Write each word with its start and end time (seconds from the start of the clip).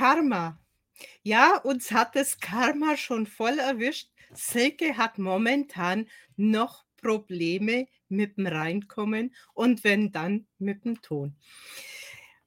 Karma. 0.00 0.58
Ja, 1.22 1.58
uns 1.58 1.92
hat 1.92 2.16
das 2.16 2.40
Karma 2.40 2.96
schon 2.96 3.26
voll 3.26 3.58
erwischt. 3.58 4.10
Silke 4.32 4.96
hat 4.96 5.18
momentan 5.18 6.08
noch 6.36 6.86
Probleme 6.96 7.86
mit 8.08 8.38
dem 8.38 8.46
Reinkommen 8.46 9.34
und 9.52 9.84
wenn 9.84 10.10
dann 10.10 10.46
mit 10.56 10.86
dem 10.86 11.02
Ton. 11.02 11.36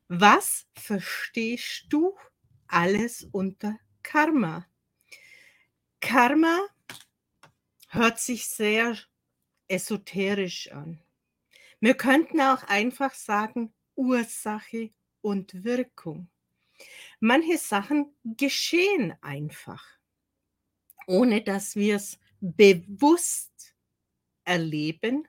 Was 0.08 0.66
verstehst 0.74 1.86
du 1.90 2.18
alles 2.66 3.24
unter 3.32 3.78
Karma? 4.02 4.66
Karma 6.02 6.60
hört 7.90 8.20
sich 8.20 8.48
sehr 8.48 8.98
esoterisch 9.68 10.72
an. 10.72 11.00
Wir 11.80 11.94
könnten 11.94 12.42
auch 12.42 12.64
einfach 12.64 13.14
sagen 13.14 13.76
Ursache 13.94 14.90
und 15.22 15.64
Wirkung. 15.64 16.33
Manche 17.26 17.58
Sachen 17.58 18.14
geschehen 18.26 19.14
einfach, 19.22 19.82
ohne 21.08 21.42
dass 21.42 21.78
wir 21.78 21.96
es 21.96 22.20
bewusst 22.42 23.78
erleben 24.44 25.26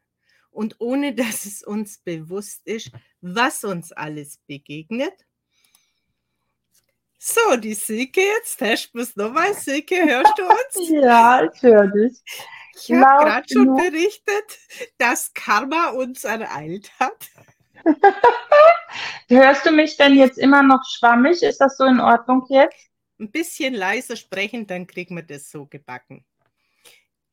und 0.51 0.80
ohne 0.80 1.15
dass 1.15 1.45
es 1.45 1.62
uns 1.62 1.98
bewusst 1.98 2.67
ist, 2.67 2.91
was 3.20 3.62
uns 3.62 3.93
alles 3.93 4.39
begegnet. 4.39 5.15
So, 7.17 7.57
die 7.59 7.75
Silke, 7.75 8.23
jetzt 8.23 8.56
test 8.56 8.92
es 8.97 9.15
nochmal. 9.15 9.55
Silke, 9.55 10.05
hörst 10.05 10.37
du 10.37 10.42
uns? 10.42 10.89
ja, 10.91 11.45
ich 11.45 11.62
höre 11.62 11.87
dich. 11.87 12.20
Ich 12.75 12.91
habe 12.91 13.25
gerade 13.25 13.47
schon 13.48 13.77
berichtet, 13.77 14.59
dass 14.98 15.33
Karma 15.33 15.91
uns 15.91 16.25
ereilt 16.25 16.91
hat. 16.98 17.29
Hörst 19.28 19.64
du 19.64 19.73
mich 19.73 19.96
denn 19.96 20.14
jetzt 20.16 20.38
immer 20.38 20.62
noch 20.62 20.84
schwammig? 20.84 21.42
Ist 21.42 21.59
das 21.59 21.77
so 21.77 21.84
in 21.84 22.01
Ordnung 22.01 22.44
jetzt? 22.48 22.91
Ein 23.19 23.30
bisschen 23.30 23.72
leiser 23.75 24.17
sprechen, 24.17 24.67
dann 24.67 24.86
kriegen 24.86 25.17
wir 25.17 25.22
das 25.22 25.50
so 25.50 25.67
gebacken. 25.67 26.25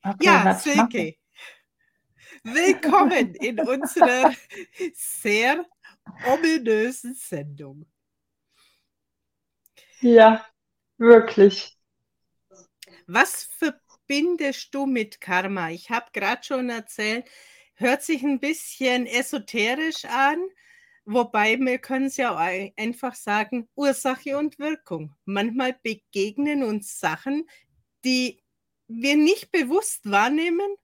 Okay, 0.04 0.16
ja, 0.22 0.54
Silke, 0.56 1.16
willkommen 2.44 3.36
in 3.42 3.60
unserer 3.60 4.34
sehr 4.94 5.66
ominösen 6.26 7.14
Sendung. 7.16 7.86
Ja, 10.00 10.46
wirklich. 10.98 11.78
Was 13.06 13.44
verbindest 13.44 14.74
du 14.74 14.86
mit 14.86 15.20
Karma? 15.20 15.70
Ich 15.72 15.90
habe 15.90 16.08
gerade 16.14 16.44
schon 16.44 16.70
erzählt, 16.70 17.30
hört 17.76 18.02
sich 18.02 18.24
ein 18.24 18.40
bisschen 18.40 19.06
esoterisch 19.06 20.06
an, 20.06 20.40
wobei 21.06 21.60
wir 21.60 21.80
können 21.80 22.06
es 22.06 22.18
ja 22.18 22.36
einfach 22.36 23.16
sagen, 23.16 23.68
Ursache 23.76 24.38
und 24.38 24.60
Wirkung. 24.60 25.16
Manchmal 25.26 25.78
begegnen 25.82 26.64
uns 26.64 27.00
Sachen, 27.00 27.48
die 28.04 28.44
wir 28.88 29.16
nicht 29.16 29.52
bewusst 29.52 30.10
wahrnehmen 30.10 30.76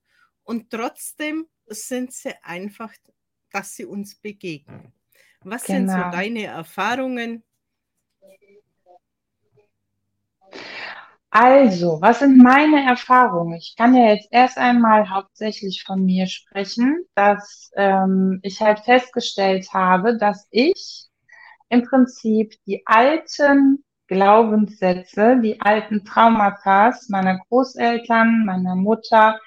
und 0.44 0.70
trotzdem 0.70 1.48
sind 1.66 2.14
sie 2.14 2.34
einfach, 2.44 2.94
dass 3.52 3.76
sie 3.76 3.86
uns 3.86 4.16
begegnen. 4.16 4.94
Was 5.42 5.64
genau. 5.64 5.78
sind 5.78 5.90
so 5.90 5.96
genau. 5.96 6.12
deine 6.12 6.44
Erfahrungen? 6.46 7.44
Also, 11.30 12.00
was 12.02 12.20
sind 12.20 12.38
meine 12.38 12.84
Erfahrungen? 12.86 13.56
Ich 13.58 13.76
kann 13.78 13.94
ja 13.96 14.12
jetzt 14.14 14.30
erst 14.32 14.58
einmal 14.58 15.10
hauptsächlich 15.10 15.84
von 15.86 16.04
mir 16.06 16.26
sprechen, 16.28 17.06
dass 17.16 17.70
ähm, 17.76 18.40
ich 18.44 18.62
halt 18.62 18.80
festgestellt 18.80 19.68
habe, 19.74 20.18
dass 20.18 20.48
ich 20.52 21.08
im 21.70 21.84
Prinzip 21.84 22.56
die 22.66 22.84
alten 22.86 23.84
Glaubenssätze, 24.08 25.40
die 25.42 25.60
alten 25.62 26.06
Traumata 26.06 26.94
meiner 27.10 27.40
Großeltern, 27.50 28.46
meiner 28.46 28.76
Mutter 28.76 29.40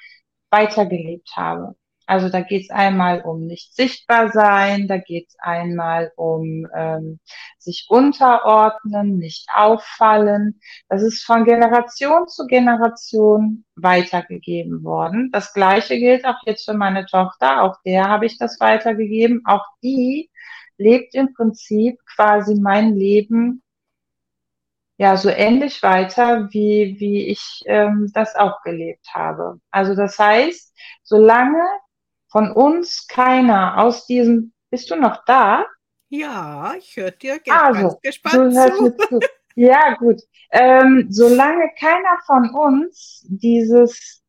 weitergelebt 0.51 1.31
habe. 1.37 1.77
Also 2.11 2.29
da 2.29 2.41
geht 2.41 2.65
es 2.65 2.71
einmal 2.71 3.21
um 3.21 3.47
nicht 3.47 3.73
sichtbar 3.73 4.33
sein, 4.33 4.89
da 4.89 4.99
geht 4.99 5.29
es 5.29 5.37
einmal 5.39 6.11
um 6.17 6.67
ähm, 6.75 7.21
sich 7.57 7.87
unterordnen, 7.89 9.19
nicht 9.19 9.47
auffallen. 9.55 10.61
Das 10.89 11.03
ist 11.03 11.23
von 11.23 11.45
Generation 11.45 12.27
zu 12.27 12.49
Generation 12.49 13.65
weitergegeben 13.77 14.83
worden. 14.83 15.31
Das 15.31 15.53
gleiche 15.55 16.01
gilt 16.01 16.25
auch 16.27 16.41
jetzt 16.47 16.65
für 16.65 16.75
meine 16.75 17.07
Tochter. 17.07 17.63
Auch 17.63 17.77
der 17.85 18.09
habe 18.09 18.27
ich 18.27 18.39
das 18.39 18.59
weitergegeben. 18.59 19.43
Auch 19.45 19.65
die 19.81 20.33
lebt 20.79 21.15
im 21.15 21.33
Prinzip 21.33 22.01
quasi 22.17 22.57
mein 22.57 22.97
Leben 22.97 23.63
ja 24.97 25.17
so 25.17 25.29
ähnlich 25.29 25.81
weiter, 25.85 26.49
wie, 26.51 26.97
wie 26.99 27.29
ich 27.29 27.63
ähm, 27.67 28.11
das 28.13 28.35
auch 28.35 28.63
gelebt 28.63 29.07
habe. 29.15 29.61
Also 29.71 29.95
das 29.95 30.19
heißt, 30.19 30.77
solange 31.05 31.63
von 32.31 32.53
uns 32.53 33.07
keiner 33.07 33.79
aus 33.79 34.07
diesem, 34.07 34.53
bist 34.71 34.91
du 34.91 34.97
noch 34.97 35.25
da? 35.25 35.67
Ja, 36.09 36.75
ich 36.79 36.97
höre 36.97 37.11
dir 37.11 37.41
also, 37.49 37.83
ganz 37.83 38.01
gespannt 38.03 38.55
zu. 38.55 38.97
zu. 38.97 39.21
Ja, 39.57 39.95
gut. 39.95 40.23
Ähm, 40.51 41.07
solange 41.11 41.71
keiner 41.79 42.19
von 42.25 42.51
uns 42.51 43.25
dieses 43.29 44.23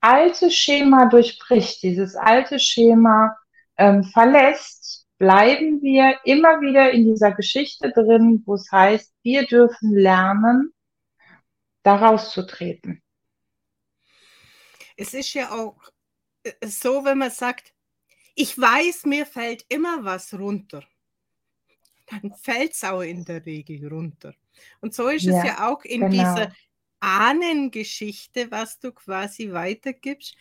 alte 0.00 0.50
Schema 0.50 1.06
durchbricht, 1.06 1.82
dieses 1.82 2.16
alte 2.16 2.58
Schema 2.58 3.36
ähm, 3.76 4.04
verlässt, 4.04 5.06
bleiben 5.18 5.82
wir 5.82 6.18
immer 6.24 6.60
wieder 6.60 6.90
in 6.90 7.04
dieser 7.04 7.32
Geschichte 7.32 7.92
drin, 7.92 8.42
wo 8.46 8.54
es 8.54 8.70
heißt, 8.72 9.12
wir 9.22 9.46
dürfen 9.46 9.94
lernen, 9.94 10.72
daraus 11.82 12.30
zu 12.30 12.46
treten. 12.46 13.02
Es 14.96 15.14
ist 15.14 15.32
ja 15.34 15.50
auch 15.50 15.76
so, 16.64 17.04
wenn 17.04 17.18
man 17.18 17.30
sagt, 17.30 17.72
ich 18.34 18.58
weiß, 18.58 19.04
mir 19.06 19.26
fällt 19.26 19.64
immer 19.68 20.04
was 20.04 20.32
runter, 20.34 20.82
dann 22.06 22.32
fällt 22.34 22.72
es 22.72 22.84
auch 22.84 23.02
in 23.02 23.24
der 23.24 23.44
Regel 23.44 23.88
runter. 23.88 24.34
Und 24.80 24.94
so 24.94 25.08
ist 25.08 25.24
ja, 25.24 25.38
es 25.38 25.44
ja 25.44 25.68
auch 25.68 25.84
in 25.84 26.00
genau. 26.00 26.10
dieser 26.10 26.52
Ahnengeschichte, 27.00 28.50
was 28.50 28.78
du 28.78 28.92
quasi 28.92 29.52
weitergibst. 29.52 30.36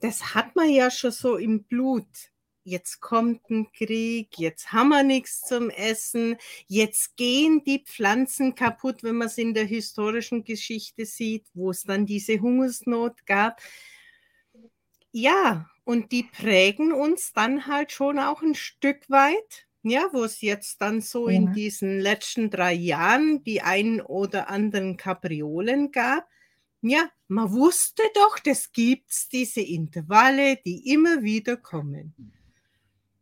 Das 0.00 0.34
hat 0.34 0.54
man 0.54 0.68
ja 0.70 0.90
schon 0.90 1.10
so 1.10 1.36
im 1.36 1.64
Blut. 1.64 2.06
Jetzt 2.64 3.00
kommt 3.00 3.48
ein 3.48 3.72
Krieg, 3.72 4.38
jetzt 4.38 4.72
haben 4.72 4.90
wir 4.90 5.02
nichts 5.02 5.40
zum 5.40 5.70
Essen, 5.70 6.36
jetzt 6.66 7.16
gehen 7.16 7.64
die 7.64 7.82
Pflanzen 7.82 8.54
kaputt, 8.54 9.02
wenn 9.02 9.16
man 9.16 9.28
es 9.28 9.38
in 9.38 9.54
der 9.54 9.64
historischen 9.64 10.44
Geschichte 10.44 11.06
sieht, 11.06 11.46
wo 11.54 11.70
es 11.70 11.84
dann 11.84 12.04
diese 12.04 12.38
Hungersnot 12.38 13.24
gab. 13.24 13.62
Ja, 15.12 15.66
und 15.84 16.12
die 16.12 16.24
prägen 16.24 16.92
uns 16.92 17.32
dann 17.32 17.66
halt 17.66 17.92
schon 17.92 18.18
auch 18.18 18.42
ein 18.42 18.54
Stück 18.54 19.08
weit. 19.08 19.66
Ja, 19.82 20.08
wo 20.12 20.24
es 20.24 20.40
jetzt 20.40 20.82
dann 20.82 21.00
so 21.00 21.28
ja. 21.28 21.36
in 21.36 21.52
diesen 21.52 22.00
letzten 22.00 22.50
drei 22.50 22.72
Jahren 22.72 23.42
die 23.44 23.62
einen 23.62 24.00
oder 24.00 24.50
anderen 24.50 24.96
Kapriolen 24.96 25.92
gab. 25.92 26.26
Ja, 26.82 27.08
man 27.28 27.52
wusste 27.52 28.02
doch, 28.14 28.38
das 28.38 28.72
gibt 28.72 29.10
es, 29.10 29.28
diese 29.28 29.60
Intervalle, 29.60 30.56
die 30.64 30.92
immer 30.92 31.22
wieder 31.22 31.56
kommen. 31.56 32.14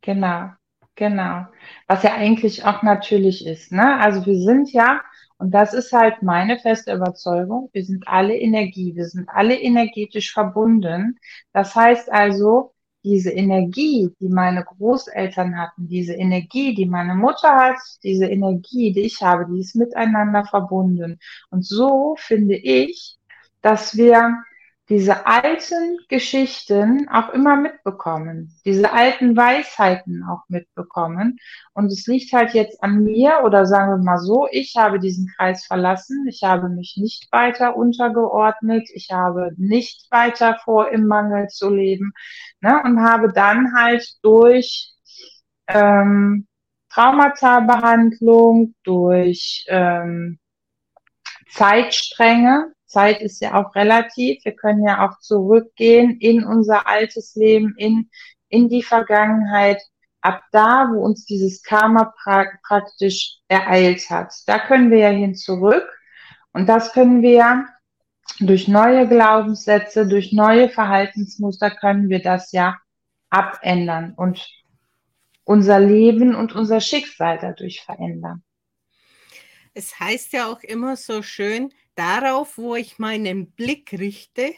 Genau, 0.01 0.51
genau. 0.95 1.47
Was 1.87 2.03
ja 2.03 2.15
eigentlich 2.15 2.65
auch 2.65 2.83
natürlich 2.83 3.47
ist. 3.47 3.73
Ne? 3.73 3.99
Also 3.99 4.25
wir 4.27 4.39
sind 4.39 4.73
ja 4.73 5.03
und 5.39 5.51
das 5.51 5.75
ist 5.75 5.93
halt 5.93 6.23
meine 6.23 6.59
feste 6.59 6.95
Überzeugung. 6.95 7.69
Wir 7.73 7.85
sind 7.85 8.09
alle 8.09 8.37
Energie. 8.37 8.95
Wir 8.97 9.07
sind 9.07 9.29
alle 9.29 9.55
energetisch 9.61 10.33
verbunden. 10.33 11.19
Das 11.53 11.75
heißt 11.75 12.11
also, 12.11 12.73
diese 13.05 13.31
Energie, 13.31 14.11
die 14.19 14.29
meine 14.29 14.65
Großeltern 14.65 15.57
hatten, 15.59 15.87
diese 15.89 16.15
Energie, 16.15 16.75
die 16.75 16.87
meine 16.87 17.15
Mutter 17.15 17.55
hat, 17.55 17.77
diese 18.03 18.27
Energie, 18.27 18.93
die 18.93 19.03
ich 19.03 19.23
habe, 19.23 19.47
die 19.53 19.61
ist 19.61 19.77
miteinander 19.77 20.45
verbunden. 20.45 21.21
Und 21.51 21.65
so 21.65 22.17
finde 22.19 22.57
ich, 22.57 23.17
dass 23.63 23.97
wir 23.97 24.43
diese 24.89 25.27
alten 25.27 25.99
Geschichten 26.09 27.09
auch 27.09 27.31
immer 27.31 27.57
mitbekommen, 27.57 28.55
diese 28.65 28.93
alten 28.93 29.37
Weisheiten 29.37 30.23
auch 30.23 30.43
mitbekommen. 30.49 31.39
Und 31.75 31.87
es 31.87 32.07
liegt 32.07 32.33
halt 32.33 32.55
jetzt 32.55 32.83
an 32.85 33.03
mir 33.03 33.41
oder 33.45 33.67
sagen 33.67 33.91
wir 33.91 34.05
mal 34.05 34.19
so, 34.19 34.47
ich 34.51 34.75
habe 34.77 35.01
diesen 35.01 35.33
Kreis 35.37 35.67
verlassen, 35.67 36.27
ich 36.29 36.43
habe 36.45 36.69
mich 36.69 36.97
nicht 36.97 37.31
weiter 37.33 37.77
untergeordnet, 37.77 38.89
ich 38.95 39.11
habe 39.11 39.53
nicht 39.57 40.07
weiter 40.13 40.59
vor, 40.65 40.91
im 40.91 41.07
Mangel 41.07 41.49
zu 41.49 41.69
leben 41.69 42.13
ne, 42.61 42.81
und 42.85 43.01
habe 43.01 43.33
dann 43.33 43.75
halt 43.77 44.07
durch 44.23 44.93
ähm, 45.67 46.47
Traumata-Behandlung, 46.91 48.75
durch 48.85 49.65
ähm, 49.69 50.39
Zeitstränge, 51.51 52.73
Zeit 52.87 53.21
ist 53.21 53.41
ja 53.41 53.55
auch 53.55 53.75
relativ. 53.75 54.45
Wir 54.45 54.55
können 54.55 54.85
ja 54.87 55.07
auch 55.07 55.19
zurückgehen 55.21 56.19
in 56.21 56.45
unser 56.45 56.87
altes 56.87 57.35
Leben, 57.35 57.75
in, 57.77 58.11
in 58.49 58.69
die 58.69 58.83
Vergangenheit. 58.83 59.81
ab 60.27 60.43
da, 60.51 60.91
wo 60.93 61.05
uns 61.05 61.25
dieses 61.25 61.63
Karma 61.63 62.13
pra 62.23 62.47
praktisch 62.67 63.39
ereilt 63.49 64.11
hat. 64.11 64.35
Da 64.47 64.59
können 64.59 64.91
wir 64.91 64.99
ja 64.99 65.11
hin 65.11 65.37
zurück 65.37 65.87
und 66.53 66.69
das 66.69 66.93
können 66.93 67.23
wir 67.23 67.67
durch 68.41 68.67
neue 68.67 69.07
Glaubenssätze, 69.07 70.07
durch 70.07 70.33
neue 70.33 70.69
Verhaltensmuster 70.69 71.71
können 71.71 72.09
wir 72.09 72.21
das 72.21 72.51
ja 72.51 72.77
abändern 73.31 74.15
und 74.17 74.45
unser 75.45 75.79
Leben 75.79 76.35
und 76.35 76.55
unser 76.55 76.81
Schicksal 76.81 77.39
dadurch 77.41 77.83
verändern. 77.83 78.43
Es 79.75 80.01
heißt 80.01 80.33
ja 80.33 80.47
auch 80.47 80.63
immer 80.63 80.97
so 80.97 81.23
schön, 81.23 81.73
darauf, 81.97 82.57
wo 82.57 82.77
ich 82.77 82.99
meinen 82.99 83.51
Blick 83.51 83.93
richte, 83.93 84.53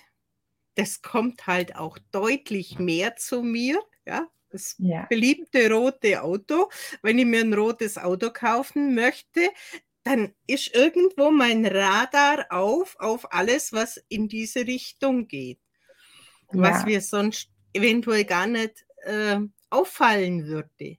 das 0.74 1.02
kommt 1.02 1.46
halt 1.46 1.76
auch 1.76 1.98
deutlich 2.12 2.78
mehr 2.78 3.16
zu 3.16 3.42
mir. 3.42 3.82
Ja, 4.06 4.28
das 4.50 4.76
ja. 4.78 5.06
beliebte 5.06 5.70
rote 5.70 6.22
Auto. 6.22 6.68
Wenn 7.02 7.18
ich 7.18 7.26
mir 7.26 7.40
ein 7.40 7.54
rotes 7.54 7.98
Auto 7.98 8.30
kaufen 8.30 8.94
möchte, 8.94 9.48
dann 10.04 10.34
ist 10.46 10.74
irgendwo 10.74 11.30
mein 11.30 11.66
Radar 11.66 12.46
auf, 12.50 12.96
auf 12.98 13.32
alles, 13.32 13.72
was 13.72 14.02
in 14.08 14.28
diese 14.28 14.66
Richtung 14.66 15.28
geht. 15.28 15.60
Ja. 16.52 16.62
Was 16.62 16.86
wir 16.86 17.00
sonst 17.00 17.50
eventuell 17.72 18.24
gar 18.24 18.46
nicht 18.46 18.86
äh, 19.04 19.38
auffallen 19.70 20.46
würde. 20.46 20.98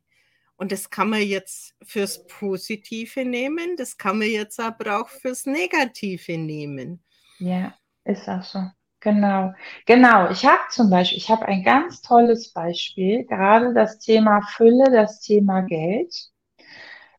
Und 0.59 0.73
das 0.73 0.89
kann 0.89 1.09
man 1.09 1.21
jetzt 1.21 1.73
fürs 1.81 2.27
Positive 2.27 3.23
nehmen, 3.23 3.77
das 3.77 3.97
kann 3.97 4.19
man 4.19 4.27
jetzt 4.27 4.59
aber 4.59 4.99
auch 4.99 5.07
fürs 5.07 5.45
Negative 5.45 6.37
nehmen. 6.37 7.01
Ja, 7.37 7.73
ist 8.03 8.27
auch 8.27 8.43
so. 8.43 8.59
Genau, 8.99 9.53
genau. 9.85 10.29
Ich 10.29 10.45
habe 10.45 10.59
zum 10.69 10.89
Beispiel, 10.89 11.17
ich 11.17 11.29
habe 11.29 11.45
ein 11.45 11.63
ganz 11.63 12.01
tolles 12.01 12.51
Beispiel, 12.51 13.23
gerade 13.25 13.73
das 13.73 13.99
Thema 13.99 14.41
Fülle, 14.41 14.91
das 14.91 15.21
Thema 15.21 15.61
Geld. 15.61 16.13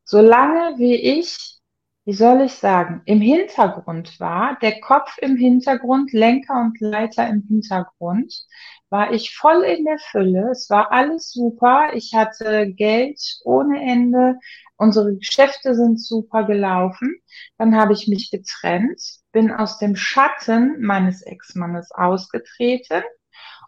Solange 0.03 0.77
wie 0.77 0.95
ich, 0.95 1.59
wie 2.05 2.13
soll 2.13 2.41
ich 2.41 2.53
sagen, 2.53 3.01
im 3.05 3.21
Hintergrund 3.21 4.19
war, 4.19 4.59
der 4.61 4.79
Kopf 4.81 5.17
im 5.17 5.35
Hintergrund, 5.35 6.13
Lenker 6.13 6.61
und 6.61 6.79
Leiter 6.79 7.27
im 7.27 7.41
Hintergrund, 7.47 8.45
war 8.91 9.13
ich 9.13 9.33
voll 9.33 9.63
in 9.63 9.85
der 9.85 9.97
Fülle. 9.97 10.49
Es 10.51 10.69
war 10.69 10.91
alles 10.91 11.31
super. 11.31 11.91
Ich 11.93 12.13
hatte 12.13 12.71
Geld 12.73 13.19
ohne 13.45 13.81
Ende. 13.81 14.35
Unsere 14.75 15.15
Geschäfte 15.15 15.75
sind 15.75 15.99
super 15.99 16.43
gelaufen. 16.43 17.15
Dann 17.57 17.75
habe 17.75 17.93
ich 17.93 18.07
mich 18.07 18.31
getrennt, 18.31 19.01
bin 19.31 19.51
aus 19.51 19.79
dem 19.79 19.95
Schatten 19.95 20.81
meines 20.81 21.21
Ex-Mannes 21.21 21.91
ausgetreten 21.91 23.03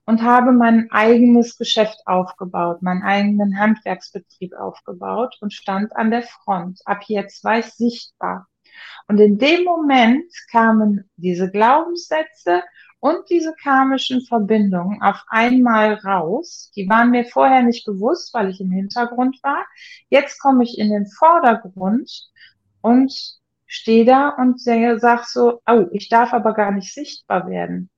und 0.06 0.22
habe 0.24 0.52
mein 0.52 0.92
eigenes 0.92 1.58
Geschäft 1.58 2.02
aufgebaut, 2.06 2.82
meinen 2.82 3.04
eigenen 3.04 3.58
Handwerksbetrieb 3.58 4.54
aufgebaut 4.56 5.38
und 5.40 5.54
stand 5.54 5.96
an 5.96 6.12
der 6.12 6.24
Front. 6.24 6.82
Ab 6.84 7.04
jetzt 7.08 7.46
war 7.46 7.60
ich 7.60 7.68
sichtbar. 7.68 8.48
Und 9.08 9.20
in 9.20 9.38
dem 9.38 9.64
Moment 9.64 10.30
kamen 10.52 11.10
diese 11.16 11.50
Glaubenssätze 11.50 12.64
und 13.04 13.30
diese 13.30 13.54
karmischen 13.62 14.22
Verbindungen 14.22 15.02
auf 15.02 15.26
einmal 15.28 15.96
raus. 15.96 16.72
Die 16.74 16.88
waren 16.88 17.12
mir 17.12 17.26
vorher 17.26 17.62
nicht 17.62 17.86
bewusst, 17.86 18.34
weil 18.34 18.50
ich 18.50 18.62
im 18.62 18.72
Hintergrund 18.72 19.44
war. 19.44 19.66
Jetzt 20.08 20.40
komme 20.40 20.64
ich 20.64 20.78
in 20.78 20.90
den 20.90 21.06
Vordergrund 21.08 22.10
und 22.80 23.14
stehe 23.66 24.06
da 24.06 24.30
und 24.30 24.62
sage 24.62 25.24
so, 25.26 25.60
oh, 25.68 25.86
ich 25.92 26.08
darf 26.08 26.32
aber 26.32 26.54
gar 26.54 26.72
nicht 26.72 26.94
sichtbar 26.94 27.50
werden. 27.50 27.90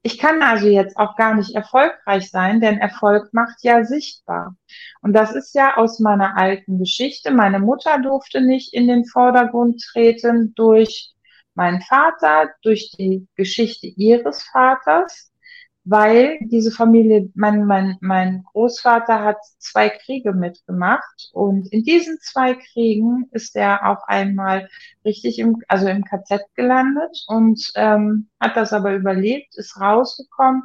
Ich 0.00 0.16
kann 0.16 0.42
also 0.42 0.68
jetzt 0.68 0.96
auch 0.96 1.16
gar 1.16 1.34
nicht 1.34 1.56
erfolgreich 1.56 2.30
sein, 2.30 2.60
denn 2.60 2.78
Erfolg 2.78 3.34
macht 3.34 3.64
ja 3.64 3.82
sichtbar. 3.82 4.54
Und 5.00 5.12
das 5.12 5.34
ist 5.34 5.56
ja 5.56 5.76
aus 5.76 5.98
meiner 5.98 6.36
alten 6.36 6.78
Geschichte. 6.78 7.32
Meine 7.32 7.58
Mutter 7.58 7.98
durfte 8.00 8.40
nicht 8.40 8.72
in 8.74 8.86
den 8.86 9.06
Vordergrund 9.06 9.82
treten 9.92 10.54
durch 10.54 11.12
mein 11.54 11.80
Vater, 11.82 12.50
durch 12.62 12.90
die 12.98 13.26
Geschichte 13.36 13.86
ihres 13.86 14.42
Vaters, 14.44 15.32
weil 15.84 16.38
diese 16.42 16.70
Familie, 16.70 17.30
mein, 17.34 17.66
mein, 17.66 17.96
mein 18.00 18.44
Großvater 18.52 19.20
hat 19.24 19.38
zwei 19.58 19.88
Kriege 19.88 20.32
mitgemacht 20.32 21.30
und 21.32 21.72
in 21.72 21.82
diesen 21.82 22.18
zwei 22.20 22.54
Kriegen 22.54 23.28
ist 23.32 23.56
er 23.56 23.88
auch 23.88 24.06
einmal 24.06 24.68
richtig 25.04 25.38
im, 25.40 25.56
also 25.68 25.88
im 25.88 26.04
KZ 26.04 26.42
gelandet 26.54 27.24
und 27.26 27.72
ähm, 27.74 28.28
hat 28.40 28.56
das 28.56 28.72
aber 28.72 28.94
überlebt, 28.94 29.56
ist 29.56 29.80
rausgekommen 29.80 30.62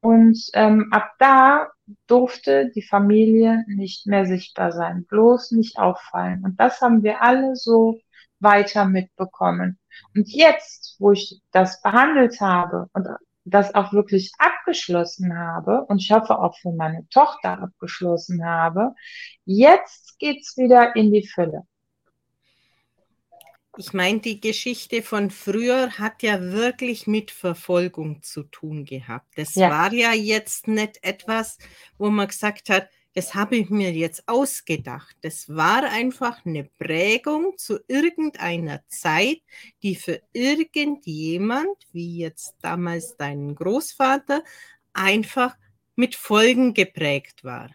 und 0.00 0.38
ähm, 0.54 0.88
ab 0.92 1.12
da 1.18 1.68
durfte 2.06 2.70
die 2.74 2.82
Familie 2.82 3.64
nicht 3.66 4.06
mehr 4.06 4.26
sichtbar 4.26 4.72
sein, 4.72 5.04
bloß 5.06 5.52
nicht 5.52 5.78
auffallen. 5.78 6.44
Und 6.44 6.60
das 6.60 6.80
haben 6.80 7.02
wir 7.02 7.22
alle 7.22 7.56
so 7.56 7.98
weiter 8.38 8.84
mitbekommen. 8.84 9.78
Und 10.14 10.28
jetzt, 10.28 10.96
wo 10.98 11.12
ich 11.12 11.40
das 11.52 11.82
behandelt 11.82 12.40
habe 12.40 12.88
und 12.92 13.06
das 13.44 13.74
auch 13.74 13.92
wirklich 13.92 14.32
abgeschlossen 14.38 15.36
habe 15.36 15.84
und 15.84 15.98
ich 15.98 16.10
hoffe 16.10 16.38
auch 16.38 16.56
für 16.56 16.72
meine 16.72 17.06
Tochter 17.10 17.60
abgeschlossen 17.60 18.44
habe, 18.44 18.94
jetzt 19.44 20.18
geht's 20.18 20.56
wieder 20.56 20.96
in 20.96 21.12
die 21.12 21.26
Fülle. 21.26 21.66
Ich 23.76 23.92
meine, 23.92 24.20
die 24.20 24.40
Geschichte 24.40 25.02
von 25.02 25.30
früher 25.30 25.98
hat 25.98 26.22
ja 26.22 26.40
wirklich 26.40 27.08
mit 27.08 27.32
Verfolgung 27.32 28.22
zu 28.22 28.44
tun 28.44 28.84
gehabt. 28.84 29.36
Das 29.36 29.56
ja. 29.56 29.68
war 29.68 29.92
ja 29.92 30.12
jetzt 30.12 30.68
nicht 30.68 31.02
etwas, 31.02 31.58
wo 31.98 32.08
man 32.08 32.28
gesagt 32.28 32.70
hat, 32.70 32.88
das 33.14 33.34
habe 33.34 33.56
ich 33.56 33.70
mir 33.70 33.92
jetzt 33.92 34.28
ausgedacht. 34.28 35.16
Das 35.22 35.48
war 35.48 35.84
einfach 35.84 36.44
eine 36.44 36.64
Prägung 36.64 37.54
zu 37.56 37.78
irgendeiner 37.86 38.80
Zeit, 38.88 39.38
die 39.82 39.94
für 39.94 40.20
irgendjemand, 40.32 41.76
wie 41.92 42.18
jetzt 42.18 42.56
damals 42.60 43.16
dein 43.16 43.54
Großvater, 43.54 44.42
einfach 44.92 45.56
mit 45.94 46.16
Folgen 46.16 46.74
geprägt 46.74 47.44
war. 47.44 47.70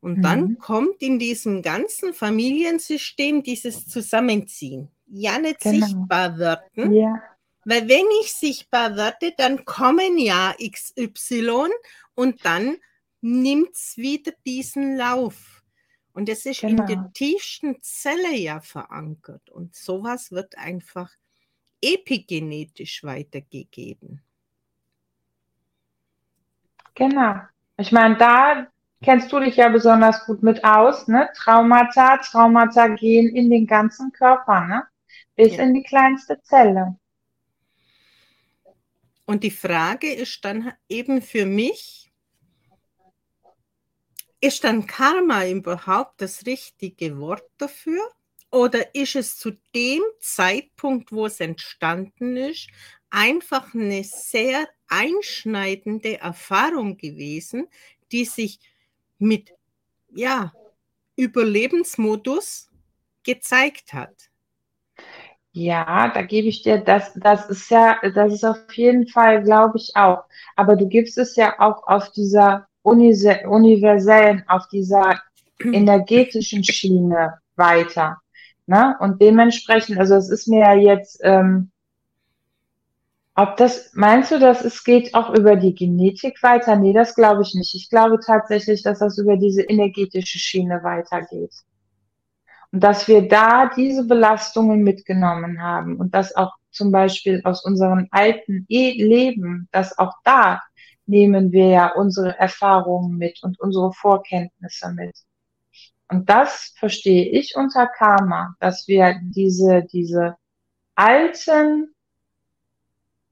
Und 0.00 0.18
mhm. 0.18 0.22
dann 0.22 0.58
kommt 0.58 1.02
in 1.02 1.18
diesem 1.18 1.60
ganzen 1.60 2.14
Familiensystem 2.14 3.42
dieses 3.42 3.86
Zusammenziehen. 3.86 4.88
Ja, 5.06 5.38
nicht 5.38 5.60
genau. 5.60 5.86
sichtbar 5.86 6.38
werden. 6.38 6.92
Ja. 6.94 7.22
Weil 7.64 7.88
wenn 7.88 8.06
ich 8.22 8.32
sichtbar 8.32 8.96
werde, 8.96 9.34
dann 9.36 9.66
kommen 9.66 10.16
ja 10.16 10.54
XY 10.58 11.68
und 12.14 12.44
dann 12.46 12.76
nimmt 13.20 13.74
es 13.74 13.96
wieder 13.96 14.32
diesen 14.46 14.96
Lauf. 14.96 15.62
Und 16.12 16.28
es 16.28 16.46
ist 16.46 16.60
genau. 16.60 16.70
in 16.70 16.76
der 16.76 16.96
genau. 16.96 17.10
tiefsten 17.14 17.76
Zelle 17.80 18.34
ja 18.34 18.60
verankert. 18.60 19.50
Und 19.50 19.74
sowas 19.76 20.32
wird 20.32 20.58
einfach 20.58 21.10
epigenetisch 21.80 23.04
weitergegeben. 23.04 24.22
Genau. 26.94 27.36
Ich 27.76 27.92
meine, 27.92 28.16
da 28.16 28.66
kennst 29.02 29.30
du 29.30 29.38
dich 29.38 29.56
ja 29.56 29.68
besonders 29.68 30.24
gut 30.26 30.42
mit 30.42 30.64
aus, 30.64 31.06
ne? 31.06 31.28
Traumata, 31.36 32.16
Traumata 32.18 32.88
gehen 32.88 33.34
in 33.34 33.50
den 33.50 33.66
ganzen 33.66 34.10
Körper, 34.12 34.66
ne? 34.66 34.82
Bis 35.36 35.56
ja. 35.56 35.62
in 35.62 35.74
die 35.74 35.84
kleinste 35.84 36.42
Zelle. 36.42 36.96
Und 39.24 39.44
die 39.44 39.50
Frage 39.50 40.12
ist 40.12 40.44
dann 40.44 40.72
eben 40.88 41.22
für 41.22 41.46
mich, 41.46 41.97
ist 44.40 44.64
dann 44.64 44.86
Karma 44.86 45.46
überhaupt 45.46 46.20
das 46.20 46.46
richtige 46.46 47.18
Wort 47.18 47.48
dafür? 47.58 48.00
Oder 48.50 48.94
ist 48.94 49.16
es 49.16 49.36
zu 49.36 49.52
dem 49.74 50.00
Zeitpunkt, 50.20 51.12
wo 51.12 51.26
es 51.26 51.40
entstanden 51.40 52.36
ist, 52.36 52.68
einfach 53.10 53.74
eine 53.74 54.04
sehr 54.04 54.66
einschneidende 54.88 56.18
Erfahrung 56.18 56.96
gewesen, 56.96 57.68
die 58.10 58.24
sich 58.24 58.58
mit 59.18 59.52
ja, 60.10 60.52
Überlebensmodus 61.16 62.70
gezeigt 63.22 63.92
hat? 63.92 64.30
Ja, 65.52 66.08
da 66.08 66.22
gebe 66.22 66.48
ich 66.48 66.62
dir, 66.62 66.78
das, 66.78 67.12
das 67.14 67.50
ist 67.50 67.70
ja, 67.70 67.98
das 68.14 68.32
ist 68.32 68.44
auf 68.44 68.72
jeden 68.74 69.08
Fall, 69.08 69.42
glaube 69.42 69.78
ich 69.78 69.96
auch. 69.96 70.24
Aber 70.56 70.76
du 70.76 70.86
gibst 70.88 71.18
es 71.18 71.36
ja 71.36 71.58
auch 71.58 71.86
auf 71.86 72.12
dieser 72.12 72.68
universellen, 72.88 74.44
auf 74.48 74.68
dieser 74.68 75.20
energetischen 75.60 76.64
Schiene 76.64 77.38
weiter. 77.56 78.18
Ne? 78.66 78.96
Und 79.00 79.20
dementsprechend, 79.20 79.98
also 79.98 80.14
es 80.16 80.28
ist 80.28 80.46
mir 80.46 80.60
ja 80.60 80.74
jetzt, 80.74 81.20
ähm, 81.22 81.70
ob 83.34 83.56
das, 83.56 83.92
meinst 83.94 84.32
du, 84.32 84.38
dass 84.38 84.64
es 84.64 84.82
geht 84.82 85.14
auch 85.14 85.32
über 85.32 85.56
die 85.56 85.74
Genetik 85.74 86.42
weiter? 86.42 86.76
Nee, 86.76 86.92
das 86.92 87.14
glaube 87.14 87.42
ich 87.42 87.54
nicht. 87.54 87.74
Ich 87.74 87.88
glaube 87.88 88.18
tatsächlich, 88.18 88.82
dass 88.82 88.98
das 88.98 89.16
über 89.16 89.36
diese 89.36 89.62
energetische 89.62 90.38
Schiene 90.38 90.82
weitergeht. 90.82 91.52
Und 92.72 92.82
dass 92.82 93.08
wir 93.08 93.28
da 93.28 93.70
diese 93.74 94.04
Belastungen 94.04 94.82
mitgenommen 94.82 95.62
haben 95.62 95.96
und 95.96 96.14
dass 96.14 96.34
auch 96.36 96.52
zum 96.70 96.92
Beispiel 96.92 97.40
aus 97.44 97.64
unserem 97.64 98.08
alten 98.10 98.66
e 98.68 99.02
Leben, 99.02 99.68
dass 99.72 99.98
auch 99.98 100.14
da 100.24 100.60
nehmen 101.08 101.52
wir 101.52 101.68
ja 101.68 101.94
unsere 101.94 102.38
Erfahrungen 102.38 103.16
mit 103.16 103.42
und 103.42 103.58
unsere 103.58 103.92
Vorkenntnisse 103.92 104.92
mit. 104.92 105.16
Und 106.08 106.28
das 106.28 106.74
verstehe 106.76 107.26
ich 107.30 107.54
unter 107.56 107.86
Karma, 107.86 108.56
dass 108.60 108.88
wir 108.88 109.20
diese, 109.22 109.84
diese 109.92 110.36
alten 110.94 111.94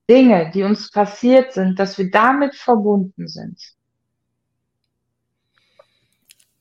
Dinge, 0.08 0.50
die 0.52 0.62
uns 0.62 0.90
passiert 0.90 1.52
sind, 1.52 1.78
dass 1.78 1.98
wir 1.98 2.10
damit 2.10 2.54
verbunden 2.54 3.28
sind. 3.28 3.60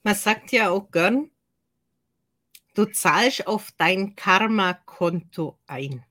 Man 0.03 0.15
sagt 0.15 0.51
ja 0.51 0.69
auch 0.69 0.89
gern, 0.91 1.31
du 2.75 2.85
zahlst 2.85 3.47
auf 3.47 3.71
dein 3.77 4.15
Karma-Konto 4.15 5.57
ein. 5.67 6.03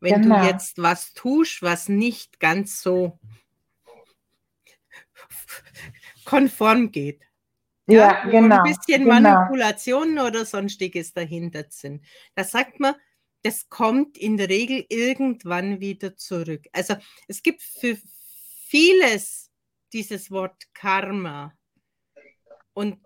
Wenn 0.00 0.22
genau. 0.22 0.40
du 0.40 0.46
jetzt 0.46 0.78
was 0.78 1.14
tust, 1.14 1.62
was 1.62 1.88
nicht 1.88 2.40
ganz 2.40 2.82
so 2.82 3.18
konform 6.24 6.90
geht. 6.90 7.22
Ja, 7.86 7.96
ja 7.96 8.24
genau. 8.24 8.62
Ein 8.62 8.74
bisschen 8.74 9.04
genau. 9.04 9.20
Manipulationen 9.20 10.18
oder 10.18 10.44
sonstiges 10.44 11.12
dahinter 11.12 11.66
sind. 11.68 12.04
Da 12.34 12.44
sagt 12.44 12.80
man, 12.80 12.94
das 13.42 13.68
kommt 13.68 14.16
in 14.16 14.38
der 14.38 14.48
Regel 14.48 14.86
irgendwann 14.88 15.80
wieder 15.80 16.16
zurück. 16.16 16.66
Also 16.72 16.96
es 17.28 17.42
gibt 17.42 17.62
für 17.62 17.98
vieles 18.68 19.50
dieses 19.92 20.30
Wort 20.30 20.64
Karma. 20.72 21.54
Und 22.72 22.98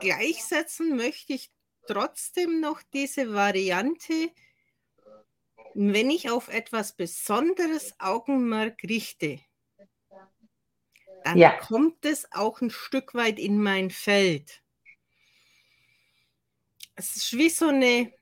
gleichsetzen 0.00 0.96
möchte 0.96 1.34
ich 1.34 1.52
trotzdem 1.86 2.60
noch 2.60 2.82
diese 2.94 3.32
Variante, 3.32 4.30
wenn 5.74 6.10
ich 6.10 6.30
auf 6.30 6.48
etwas 6.48 6.94
Besonderes 6.94 7.94
Augenmerk 7.98 8.82
richte, 8.84 9.38
dann 11.28 11.36
ja. 11.36 11.50
kommt 11.50 12.06
es 12.06 12.26
auch 12.32 12.62
ein 12.62 12.70
Stück 12.70 13.14
weit 13.14 13.38
in 13.38 13.62
mein 13.62 13.90
Feld. 13.90 14.62
Es 16.94 17.16
ist 17.16 17.36
wie 17.36 17.50
so 17.50 17.68
eine 17.68 18.12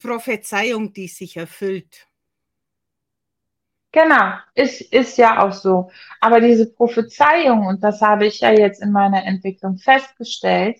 Prophezeiung, 0.00 0.92
die 0.92 1.06
sich 1.06 1.36
erfüllt. 1.36 2.08
Genau, 3.92 4.32
ist, 4.54 4.80
ist 4.92 5.18
ja 5.18 5.46
auch 5.46 5.52
so. 5.52 5.90
Aber 6.20 6.40
diese 6.40 6.70
Prophezeiung, 6.72 7.66
und 7.66 7.82
das 7.84 8.02
habe 8.02 8.26
ich 8.26 8.40
ja 8.40 8.50
jetzt 8.50 8.82
in 8.82 8.90
meiner 8.90 9.24
Entwicklung 9.24 9.78
festgestellt, 9.78 10.78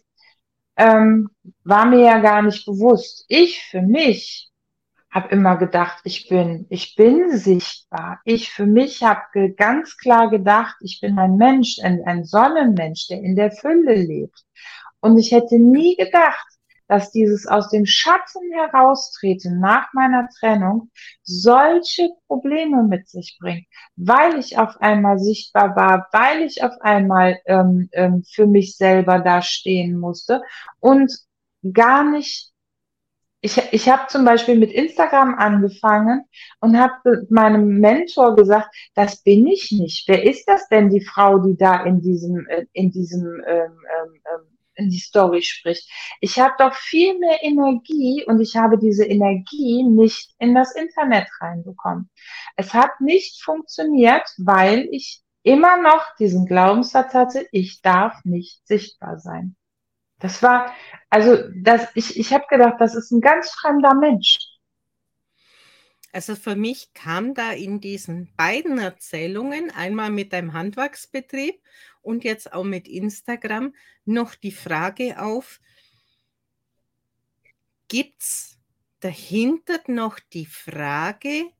ähm, 0.76 1.30
war 1.62 1.86
mir 1.86 2.00
ja 2.00 2.18
gar 2.18 2.42
nicht 2.42 2.66
bewusst. 2.66 3.24
Ich 3.28 3.62
für 3.70 3.82
mich 3.82 4.47
habe 5.18 5.34
immer 5.34 5.56
gedacht, 5.56 5.98
ich 6.04 6.28
bin, 6.28 6.66
ich 6.70 6.94
bin 6.94 7.36
sichtbar. 7.36 8.20
Ich 8.24 8.52
für 8.52 8.66
mich 8.66 9.02
habe 9.02 9.52
ganz 9.56 9.96
klar 9.96 10.30
gedacht, 10.30 10.76
ich 10.80 11.00
bin 11.00 11.18
ein 11.18 11.36
Mensch, 11.36 11.78
ein, 11.82 12.04
ein 12.06 12.24
Sonnenmensch, 12.24 13.08
der 13.08 13.20
in 13.20 13.34
der 13.34 13.50
Fülle 13.50 13.94
lebt. 13.94 14.44
Und 15.00 15.18
ich 15.18 15.32
hätte 15.32 15.58
nie 15.58 15.96
gedacht, 15.96 16.46
dass 16.86 17.10
dieses 17.10 17.48
aus 17.48 17.68
dem 17.68 17.84
Schatten 17.84 18.52
heraustreten 18.52 19.58
nach 19.58 19.92
meiner 19.92 20.28
Trennung 20.38 20.90
solche 21.22 22.10
Probleme 22.28 22.84
mit 22.84 23.08
sich 23.08 23.38
bringt, 23.40 23.66
weil 23.96 24.38
ich 24.38 24.56
auf 24.56 24.80
einmal 24.80 25.18
sichtbar 25.18 25.74
war, 25.74 26.06
weil 26.12 26.42
ich 26.42 26.62
auf 26.62 26.80
einmal 26.80 27.40
ähm, 27.46 27.88
ähm, 27.92 28.22
für 28.24 28.46
mich 28.46 28.76
selber 28.76 29.18
da 29.18 29.42
stehen 29.42 29.98
musste 29.98 30.42
und 30.78 31.12
gar 31.72 32.08
nicht 32.08 32.52
ich, 33.40 33.56
ich 33.72 33.88
habe 33.88 34.08
zum 34.08 34.24
Beispiel 34.24 34.58
mit 34.58 34.72
Instagram 34.72 35.36
angefangen 35.36 36.24
und 36.60 36.78
habe 36.78 37.26
meinem 37.30 37.78
Mentor 37.78 38.34
gesagt, 38.34 38.74
das 38.94 39.22
bin 39.22 39.46
ich 39.46 39.70
nicht. 39.70 40.08
Wer 40.08 40.24
ist 40.24 40.46
das 40.48 40.68
denn, 40.68 40.90
die 40.90 41.04
Frau, 41.04 41.38
die 41.38 41.56
da 41.56 41.84
in 41.84 42.00
diesem, 42.00 42.46
äh, 42.48 42.66
in 42.72 42.90
diesem 42.90 43.42
ähm, 43.46 43.78
ähm, 44.00 44.20
ähm 44.34 44.58
in 44.78 44.90
die 44.90 45.00
Story 45.00 45.42
spricht. 45.42 45.90
Ich 46.20 46.38
habe 46.38 46.54
doch 46.56 46.72
viel 46.72 47.18
mehr 47.18 47.42
Energie 47.42 48.24
und 48.26 48.40
ich 48.40 48.56
habe 48.56 48.78
diese 48.78 49.04
Energie 49.04 49.82
nicht 49.82 50.34
in 50.38 50.54
das 50.54 50.74
Internet 50.74 51.26
reinbekommen. 51.40 52.08
Es 52.56 52.72
hat 52.74 53.00
nicht 53.00 53.42
funktioniert, 53.42 54.22
weil 54.38 54.88
ich 54.92 55.22
immer 55.42 55.82
noch 55.82 56.04
diesen 56.18 56.46
Glaubenssatz 56.46 57.12
hatte, 57.12 57.46
ich 57.50 57.82
darf 57.82 58.24
nicht 58.24 58.66
sichtbar 58.66 59.18
sein. 59.18 59.56
Das 60.18 60.42
war, 60.42 60.74
also 61.10 61.44
das, 61.54 61.88
ich, 61.94 62.18
ich 62.18 62.32
habe 62.32 62.44
gedacht, 62.48 62.74
das 62.80 62.94
ist 62.94 63.10
ein 63.10 63.20
ganz 63.20 63.50
fremder 63.50 63.94
Mensch. 63.94 64.38
Also 66.12 66.34
für 66.34 66.56
mich 66.56 66.92
kam 66.94 67.34
da 67.34 67.52
in 67.52 67.80
diesen 67.80 68.34
beiden 68.36 68.78
Erzählungen, 68.78 69.70
einmal 69.70 70.10
mit 70.10 70.32
deinem 70.32 70.54
Handwerksbetrieb 70.54 71.60
und 72.00 72.24
jetzt 72.24 72.52
auch 72.52 72.64
mit 72.64 72.88
Instagram, 72.88 73.74
noch 74.04 74.34
die 74.34 74.52
Frage 74.52 75.20
auf, 75.20 75.60
gibt 77.88 78.22
es 78.22 78.58
dahinter 79.00 79.80
noch 79.86 80.18
die 80.18 80.46
Frage, 80.46 81.52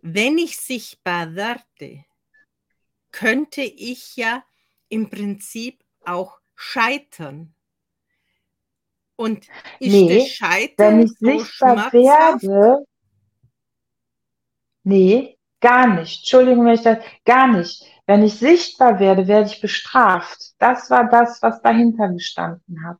wenn 0.00 0.38
ich 0.38 0.58
sichtbar 0.58 1.34
werde, 1.34 2.04
könnte 3.10 3.62
ich 3.62 4.16
ja 4.16 4.44
im 4.88 5.10
Prinzip 5.10 5.82
auch 6.04 6.40
scheitern. 6.54 7.54
Und 9.16 9.46
ist 9.78 9.92
nee, 9.92 10.18
das 10.18 10.28
Scheitern 10.28 10.98
wenn 10.98 11.02
ich 11.04 11.12
so 11.18 11.26
sichtbar 11.26 11.92
werde, 11.92 12.84
Nee, 14.84 15.38
gar 15.60 15.86
nicht. 15.94 16.20
Entschuldigung, 16.20 16.66
wenn 16.66 16.74
ich 16.74 16.82
das, 16.82 16.98
gar 17.24 17.48
nicht. 17.48 17.82
Wenn 18.06 18.22
ich 18.22 18.34
sichtbar 18.38 19.00
werde, 19.00 19.26
werde 19.26 19.48
ich 19.48 19.60
bestraft. 19.60 20.52
Das 20.58 20.90
war 20.90 21.08
das, 21.08 21.42
was 21.42 21.62
dahinter 21.62 22.10
gestanden 22.10 22.86
hat. 22.86 22.98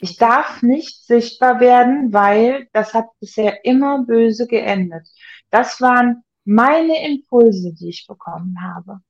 Ich 0.00 0.16
darf 0.16 0.62
nicht 0.62 1.04
sichtbar 1.04 1.60
werden, 1.60 2.12
weil 2.12 2.68
das 2.72 2.94
hat 2.94 3.06
bisher 3.20 3.64
immer 3.64 4.04
böse 4.04 4.46
geendet. 4.46 5.06
Das 5.50 5.80
waren 5.80 6.24
meine 6.44 7.06
Impulse, 7.06 7.74
die 7.74 7.90
ich 7.90 8.06
bekommen 8.06 8.56
habe. 8.62 9.00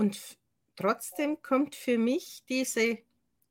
Und 0.00 0.38
trotzdem 0.76 1.42
kommt 1.42 1.74
für 1.74 1.98
mich 1.98 2.42
diese 2.48 2.98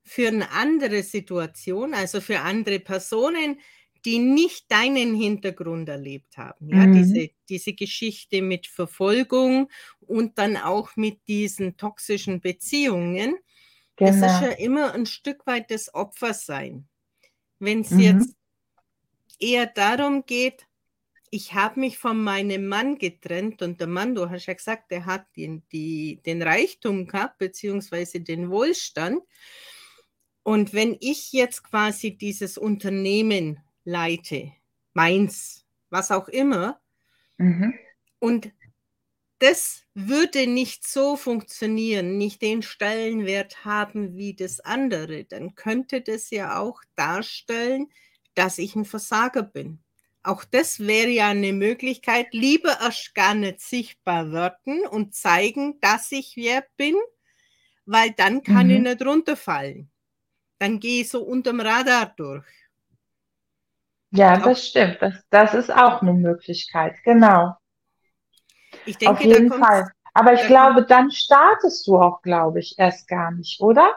für 0.04 0.30
eine 0.30 0.50
andere 0.50 1.04
Situation, 1.04 1.94
also 1.94 2.22
für 2.22 2.40
andere 2.40 2.80
Personen, 2.80 3.60
die 4.04 4.18
nicht 4.18 4.72
deinen 4.72 5.14
Hintergrund 5.14 5.88
erlebt 5.88 6.38
haben. 6.38 6.70
Ja, 6.70 6.88
mhm. 6.88 6.94
diese, 6.94 7.30
diese 7.48 7.74
Geschichte 7.74 8.42
mit 8.42 8.66
Verfolgung 8.66 9.70
und 10.00 10.40
dann 10.40 10.58
auch 10.58 10.96
mit 10.96 11.28
diesen 11.28 11.78
toxischen 11.78 12.42
Beziehungen. 12.42 13.38
Genau. 13.96 14.10
Das 14.10 14.16
ist 14.16 14.40
genau. 14.40 14.52
ja 14.52 14.58
immer 14.58 14.94
ein 14.96 15.06
Stück 15.06 15.46
weit 15.46 15.70
das 15.70 15.94
Opfersein. 15.94 16.88
Wenn 17.60 17.82
es 17.82 17.92
mhm. 17.92 18.00
jetzt 18.00 18.36
eher 19.38 19.68
darum 19.68 20.26
geht, 20.26 20.66
ich 21.32 21.54
habe 21.54 21.80
mich 21.80 21.98
von 21.98 22.22
meinem 22.22 22.68
Mann 22.68 22.98
getrennt 22.98 23.62
und 23.62 23.80
der 23.80 23.88
Mann, 23.88 24.16
du 24.16 24.30
hast 24.30 24.48
ja 24.48 24.54
gesagt, 24.54 24.92
der 24.92 25.06
hat 25.06 25.26
den, 25.36 25.64
die, 25.72 26.22
den 26.26 26.42
Reichtum 26.42 27.08
gehabt, 27.08 27.38
beziehungsweise 27.38 28.22
den 28.22 28.50
Wohlstand. 28.50 29.22
Und 30.44 30.74
wenn 30.74 30.98
ich 31.00 31.32
jetzt 31.32 31.64
quasi 31.64 32.18
dieses 32.18 32.58
Unternehmen 32.58 33.60
leite, 33.84 34.52
meins, 34.94 35.66
was 35.90 36.12
auch 36.12 36.28
immer, 36.28 36.80
mhm. 37.38 37.74
und 38.20 38.52
das 39.40 39.86
würde 39.94 40.48
nicht 40.48 40.86
so 40.86 41.16
funktionieren, 41.16 42.18
nicht 42.18 42.42
den 42.42 42.62
Stellenwert 42.62 43.64
haben 43.64 44.18
wie 44.18 44.34
das 44.34 44.60
andere, 44.60 45.24
dann 45.24 45.56
könnte 45.56 46.02
das 46.02 46.30
ja 46.30 46.60
auch 46.60 46.82
darstellen, 46.96 47.88
dass 48.34 48.58
ich 48.58 48.76
ein 48.76 48.86
Versager 48.86 49.44
bin. 49.44 49.80
Auch 50.24 50.44
das 50.44 50.80
wäre 50.80 51.10
ja 51.10 51.30
eine 51.30 51.54
Möglichkeit, 51.54 52.28
lieber 52.34 52.78
erst 52.82 53.16
gar 53.16 53.34
nicht 53.34 53.62
sichtbar 53.62 54.32
werden 54.32 54.86
und 54.88 55.16
zeigen, 55.16 55.80
dass 55.80 56.12
ich 56.12 56.34
wer 56.36 56.66
bin, 56.78 56.96
weil 57.86 58.12
dann 58.12 58.44
kann 58.44 58.68
mhm. 58.68 58.74
ich 58.74 58.80
nicht 58.82 59.06
runterfallen 59.06 59.92
dann 60.60 60.80
gehe 60.80 61.02
ich 61.02 61.10
so 61.10 61.24
unterm 61.24 61.62
Radar 61.62 62.14
durch. 62.18 62.46
Ja, 64.12 64.38
das 64.38 64.68
stimmt. 64.68 64.98
Das, 65.02 65.14
das 65.30 65.54
ist 65.54 65.72
auch 65.72 66.02
eine 66.02 66.14
Möglichkeit, 66.14 66.96
genau. 67.04 67.56
Ich 68.86 68.98
denke, 68.98 69.14
Auf 69.14 69.22
jeden 69.22 69.52
Fall. 69.52 69.90
Aber 70.14 70.34
ich 70.34 70.46
glaube, 70.48 70.86
dann 70.86 71.12
startest 71.12 71.88
du 71.88 71.98
auch, 71.98 72.22
glaube 72.22 72.60
ich, 72.60 72.76
erst 72.78 73.08
gar 73.08 73.32
nicht, 73.32 73.62
oder? 73.62 73.96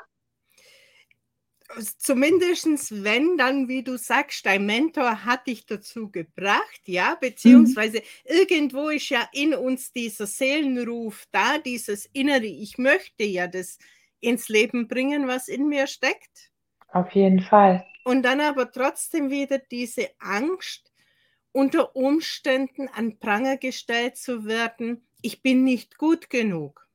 Zumindest 1.99 3.03
wenn 3.05 3.37
dann, 3.37 3.69
wie 3.69 3.83
du 3.83 3.97
sagst, 3.97 4.45
dein 4.47 4.67
Mentor 4.67 5.25
hat 5.25 5.47
dich 5.47 5.67
dazu 5.67 6.11
gebracht, 6.11 6.83
ja, 6.85 7.17
beziehungsweise 7.21 7.99
mhm. 7.99 8.03
irgendwo 8.25 8.89
ist 8.89 9.09
ja 9.09 9.29
in 9.33 9.55
uns 9.55 9.93
dieser 9.93 10.27
Seelenruf 10.27 11.27
da, 11.31 11.59
dieses 11.59 12.07
innere, 12.13 12.45
ich 12.45 12.79
möchte 12.79 13.25
ja 13.25 13.47
das 13.47 13.79
ins 14.21 14.49
Leben 14.49 14.89
bringen, 14.89 15.27
was 15.27 15.49
in 15.49 15.69
mir 15.69 15.87
steckt. 15.87 16.51
Auf 16.89 17.11
jeden 17.13 17.41
Fall. 17.41 17.85
Und 18.05 18.23
dann 18.23 18.41
aber 18.41 18.71
trotzdem 18.71 19.31
wieder 19.31 19.59
diese 19.59 20.11
Angst, 20.19 20.93
unter 21.53 21.95
Umständen 21.95 22.89
an 22.89 23.19
Pranger 23.19 23.57
gestellt 23.57 24.17
zu 24.17 24.47
werden, 24.47 25.07
ich 25.21 25.43
bin 25.43 25.65
nicht 25.65 25.99
gut 25.99 26.31
genug. 26.31 26.89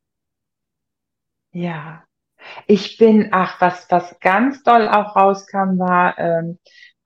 Ja. 1.52 2.07
Ich 2.68 2.98
bin, 2.98 3.30
ach, 3.32 3.60
was, 3.62 3.88
was 3.90 4.20
ganz 4.20 4.64
doll 4.64 4.88
auch 4.88 5.16
rauskam, 5.16 5.80
war, 5.80 6.18
ähm, 6.18 6.60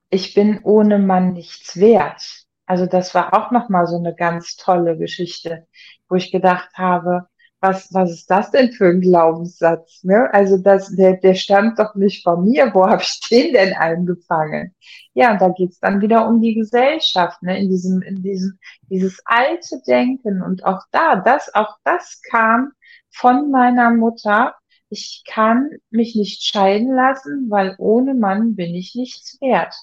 ich 0.10 0.34
bin 0.34 0.60
ohne 0.64 1.00
Mann 1.00 1.34
nichts 1.34 1.80
wert. 1.80 2.22
Also 2.66 2.86
das 2.86 3.14
war 3.14 3.34
auch 3.34 3.52
nochmal 3.52 3.88
so 3.88 3.98
eine 3.98 4.16
ganz 4.16 4.56
tolle 4.56 4.98
Geschichte, 4.98 5.68
wo 6.08 6.16
ich 6.16 6.32
gedacht 6.32 6.70
habe, 6.76 7.28
was, 7.62 7.94
was 7.94 8.12
ist 8.12 8.30
das 8.32 8.50
denn 8.52 8.72
für 8.72 8.88
ein 8.88 9.02
Glaubenssatz? 9.02 10.04
Ne? 10.04 10.28
Also 10.34 10.58
das, 10.58 10.94
der, 10.96 11.18
der 11.18 11.36
stammt 11.36 11.78
doch 11.78 11.94
nicht 11.96 12.24
von 12.24 12.44
mir. 12.44 12.74
Wo 12.74 12.88
habe 12.88 13.04
ich 13.04 13.20
den 13.30 13.54
denn 13.54 13.74
eingefangen? 13.74 14.76
Ja, 15.14 15.32
und 15.32 15.42
da 15.42 15.50
geht's 15.50 15.80
dann 15.80 16.02
wieder 16.02 16.28
um 16.28 16.42
die 16.42 16.56
Gesellschaft, 16.56 17.42
ne? 17.44 17.60
in 17.60 17.70
diesem, 17.70 18.02
in 18.02 18.24
diesem, 18.24 18.58
dieses 18.90 19.22
alte 19.26 19.80
Denken. 19.88 20.42
Und 20.42 20.66
auch 20.66 20.82
da, 20.92 21.18
das, 21.18 21.54
auch 21.54 21.78
das 21.84 22.22
kam 22.30 22.72
von 23.12 23.52
meiner 23.52 23.92
Mutter. 23.92 24.56
Ich 24.94 25.24
kann 25.26 25.70
mich 25.90 26.16
nicht 26.16 26.44
scheiden 26.44 26.94
lassen, 26.94 27.50
weil 27.50 27.76
ohne 27.78 28.14
Mann 28.14 28.58
bin 28.58 28.76
ich 28.76 28.94
nichts 28.94 29.40
wert. 29.40 29.74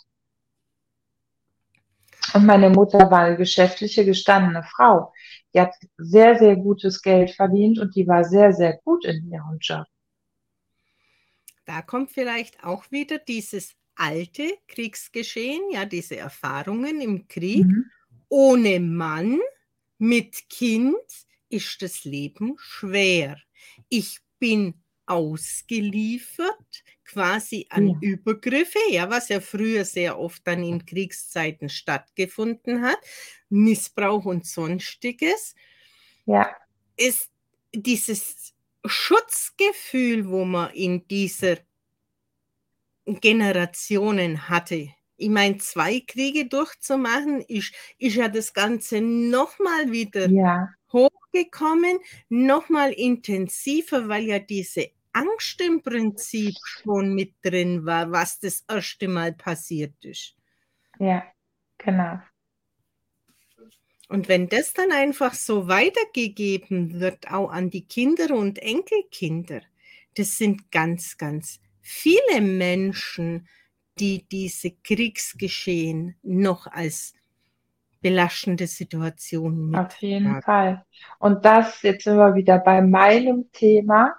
Und 2.35 2.45
meine 2.45 2.69
Mutter 2.69 3.11
war 3.11 3.21
eine 3.21 3.39
geschäftliche, 3.39 4.05
gestandene 4.05 4.63
Frau. 4.65 5.15
Die 5.55 5.61
hat 5.61 5.73
sehr, 5.97 6.39
sehr 6.39 6.57
gutes 6.57 7.01
Geld 7.01 7.31
verdient 7.31 7.79
und 7.79 7.97
die 7.97 8.07
war 8.07 8.23
sehr, 8.23 8.53
sehr 8.53 8.77
gut 8.85 9.07
in 9.07 9.33
ihrem 9.33 9.57
Job. 9.61 9.87
Da 11.65 11.81
kommt 11.81 12.11
vielleicht 12.11 12.63
auch 12.63 12.91
wieder 12.91 13.17
dieses 13.17 13.75
alte 13.95 14.59
Kriegsgeschehen, 14.69 15.71
ja, 15.73 15.87
diese 15.87 16.19
Erfahrungen 16.19 17.01
im 17.01 17.29
Krieg. 17.29 17.65
Mhm. 17.65 17.87
Ohne 18.29 18.79
Mann 18.79 19.41
mit 19.97 20.51
Kind 20.51 20.97
ist 21.49 21.81
das 21.81 22.05
Leben 22.05 22.57
schwer. 22.59 23.39
Ich 23.89 24.21
bin 24.39 24.75
ausgeliefert, 25.09 26.85
quasi 27.05 27.67
an 27.71 27.89
ja. 27.89 27.97
Übergriffe, 28.01 28.79
ja, 28.91 29.09
was 29.11 29.29
ja 29.29 29.41
früher 29.41 29.85
sehr 29.85 30.19
oft 30.19 30.47
dann 30.47 30.63
in 30.63 30.85
Kriegszeiten 30.85 31.69
stattgefunden 31.69 32.83
hat, 32.83 32.99
Missbrauch 33.49 34.25
und 34.25 34.47
sonstiges. 34.47 35.55
Ja. 36.27 36.55
Ist 36.97 37.31
dieses 37.75 38.55
Schutzgefühl, 38.85 40.29
wo 40.29 40.45
man 40.45 40.71
in 40.73 41.07
dieser 41.09 41.57
Generationen 43.07 44.49
hatte. 44.49 44.89
Ich 45.17 45.31
meine, 45.31 45.59
zwei 45.59 46.01
Kriege 46.01 46.47
durchzumachen, 46.47 47.41
ist, 47.41 47.73
ist 47.99 48.17
ja 48.17 48.29
das 48.29 48.53
Ganze 48.53 49.01
nochmal 49.01 49.91
wieder 49.91 50.29
ja. 50.29 50.69
hochgekommen, 50.93 51.99
nochmal 52.29 52.93
intensiver, 52.93 54.09
weil 54.09 54.25
ja 54.25 54.39
diese 54.39 54.91
Angst 55.19 55.61
im 55.61 55.83
Prinzip 55.83 56.55
schon 56.65 57.15
mit 57.15 57.35
drin 57.43 57.85
war, 57.85 58.11
was 58.13 58.39
das 58.39 58.65
erste 58.69 59.09
Mal 59.09 59.33
passiert 59.33 59.95
ist. 60.05 60.35
Ja, 60.99 61.25
genau. 61.77 62.21
Und 64.09 64.29
wenn 64.29 64.49
das 64.49 64.73
dann 64.73 64.91
einfach 64.91 65.35
so 65.35 65.69
weitergegeben 65.69 67.01
wird, 67.01 67.31
auch 67.31 67.51
an 67.51 67.71
die 67.71 67.87
Kinder 67.87 68.35
und 68.35 68.59
Enkelkinder, 68.59 69.61
das 70.17 70.39
sind 70.39 70.71
ganz, 70.71 71.19
ganz 71.19 71.61
viele 71.81 72.41
Menschen, 72.41 73.49
die 73.99 74.27
diese 74.29 74.71
Kriegsgeschehen 74.71 76.17
noch 76.23 76.67
als 76.67 77.15
belastende 78.01 78.67
Situation 78.67 79.71
mit 79.71 79.81
Auf 79.81 79.97
jeden 79.97 80.35
haben. 80.35 80.43
Fall. 80.43 80.85
Und 81.19 81.45
das, 81.45 81.83
jetzt 81.83 82.05
sind 82.05 82.17
wir 82.17 82.35
wieder 82.35 82.59
bei 82.59 82.81
meinem 82.81 83.51
Thema, 83.53 84.15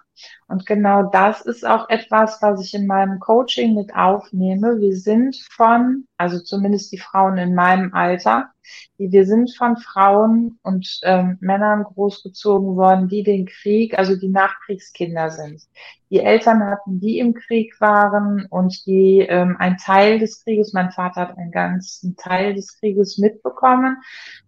und 0.48 0.66
genau 0.66 1.04
das 1.04 1.42
ist 1.42 1.66
auch 1.66 1.90
etwas, 1.90 2.42
was 2.42 2.64
ich 2.64 2.74
in 2.74 2.88
meinem 2.88 3.20
Coaching 3.20 3.76
mit 3.76 3.96
aufnehme. 3.96 4.80
Wir 4.80 4.96
sind 4.96 5.38
von, 5.52 6.06
also 6.18 6.40
zumindest 6.40 6.92
die 6.92 6.98
Frauen 6.98 7.38
in 7.38 7.56
meinem 7.56 7.94
Alter, 7.94 8.52
wir 8.98 9.26
sind 9.26 9.56
von 9.56 9.78
Frauen 9.78 10.60
und 10.62 11.00
ähm, 11.04 11.38
Männern 11.40 11.84
großgezogen 11.84 12.76
worden, 12.76 13.08
die 13.08 13.24
den 13.24 13.46
Krieg, 13.46 13.98
also 13.98 14.16
die 14.16 14.30
Nachkriegskinder 14.30 15.30
sind. 15.32 15.64
Die 16.10 16.20
Eltern 16.20 16.64
hatten, 16.64 17.00
die 17.00 17.20
im 17.20 17.34
Krieg 17.34 17.80
waren 17.80 18.46
und 18.50 18.86
die 18.86 19.20
ähm, 19.20 19.56
ein 19.60 19.78
Teil 19.78 20.20
des 20.20 20.44
Krieges, 20.44 20.74
mein 20.74 20.92
Vater 20.92 21.22
hat 21.22 21.38
einen 21.38 21.52
ganzen 21.52 22.16
Teil 22.16 22.54
des 22.54 22.78
Krieges 22.80 23.18
mitbekommen 23.18 23.98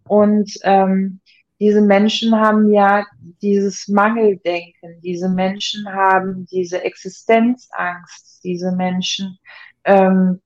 und 0.07 0.51
ähm, 0.63 1.21
diese 1.61 1.81
Menschen 1.83 2.35
haben 2.35 2.71
ja 2.71 3.05
dieses 3.43 3.87
Mangeldenken, 3.87 4.99
diese 5.01 5.29
Menschen 5.29 5.87
haben 5.87 6.47
diese 6.47 6.83
Existenzangst, 6.83 8.43
diese 8.43 8.71
Menschen 8.71 9.37
ähm, 9.83 10.41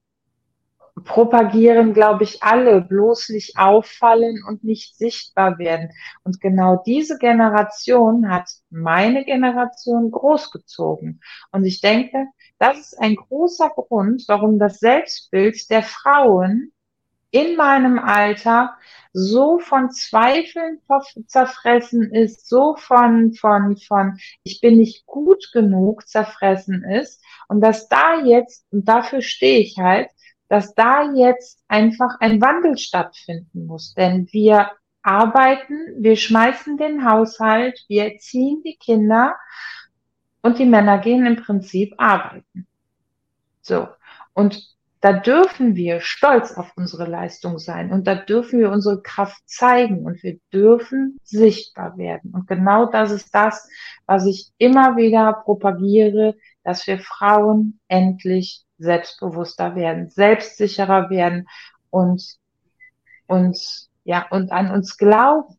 propagieren, 1.05 1.93
glaube 1.93 2.25
ich, 2.25 2.43
alle 2.43 2.81
bloß 2.81 3.29
nicht 3.29 3.57
auffallen 3.57 4.43
und 4.45 4.65
nicht 4.65 4.97
sichtbar 4.97 5.57
werden. 5.57 5.89
Und 6.23 6.41
genau 6.41 6.83
diese 6.85 7.17
Generation 7.17 8.29
hat 8.29 8.49
meine 8.69 9.23
Generation 9.23 10.11
großgezogen. 10.11 11.21
Und 11.53 11.63
ich 11.63 11.79
denke, 11.79 12.25
das 12.59 12.77
ist 12.77 13.01
ein 13.01 13.15
großer 13.15 13.69
Grund, 13.69 14.25
warum 14.27 14.59
das 14.59 14.79
Selbstbild 14.79 15.69
der 15.69 15.83
Frauen 15.83 16.73
in 17.31 17.55
meinem 17.55 17.99
Alter 17.99 18.75
so 19.13 19.59
von 19.59 19.91
Zweifeln 19.91 20.81
zerfressen 21.27 22.11
ist, 22.11 22.49
so 22.49 22.75
von, 22.75 23.33
von, 23.33 23.77
von, 23.77 24.19
ich 24.43 24.59
bin 24.59 24.77
nicht 24.77 25.05
gut 25.05 25.51
genug 25.53 26.07
zerfressen 26.07 26.83
ist 26.83 27.23
und 27.47 27.61
dass 27.61 27.87
da 27.87 28.21
jetzt, 28.23 28.65
und 28.71 28.87
dafür 28.87 29.21
stehe 29.21 29.59
ich 29.59 29.77
halt, 29.77 30.09
dass 30.49 30.75
da 30.75 31.13
jetzt 31.13 31.63
einfach 31.67 32.19
ein 32.19 32.41
Wandel 32.41 32.77
stattfinden 32.77 33.65
muss. 33.65 33.93
Denn 33.93 34.27
wir 34.31 34.71
arbeiten, 35.01 35.77
wir 35.97 36.15
schmeißen 36.15 36.77
den 36.77 37.09
Haushalt, 37.09 37.83
wir 37.87 38.13
erziehen 38.13 38.61
die 38.65 38.75
Kinder 38.75 39.35
und 40.41 40.59
die 40.59 40.65
Männer 40.65 40.97
gehen 40.97 41.25
im 41.25 41.37
Prinzip 41.37 41.93
arbeiten. 41.97 42.67
So. 43.61 43.87
Und 44.33 44.74
da 45.05 45.13
dürfen 45.13 45.75
wir 45.75 46.01
stolz 46.01 46.53
auf 46.53 46.71
unsere 46.75 47.05
Leistung 47.05 47.59
sein 47.59 47.91
und 47.91 48.07
da 48.07 48.15
dürfen 48.15 48.57
wir 48.57 48.71
unsere 48.71 49.03
Kraft 49.03 49.39
zeigen 49.47 50.03
und 50.03 50.23
wir 50.23 50.39
dürfen 50.51 51.19
sichtbar 51.21 51.95
werden. 51.99 52.31
Und 52.33 52.47
genau 52.47 52.87
das 52.87 53.11
ist 53.11 53.29
das, 53.35 53.69
was 54.07 54.25
ich 54.25 54.51
immer 54.57 54.97
wieder 54.97 55.43
propagiere, 55.45 56.35
dass 56.63 56.87
wir 56.87 56.97
Frauen 56.97 57.79
endlich 57.87 58.65
selbstbewusster 58.79 59.75
werden, 59.75 60.09
selbstsicherer 60.09 61.11
werden 61.11 61.47
und 61.91 62.39
uns, 63.27 63.91
ja, 64.05 64.27
und 64.31 64.51
an 64.51 64.71
uns 64.71 64.97
glauben. 64.97 65.55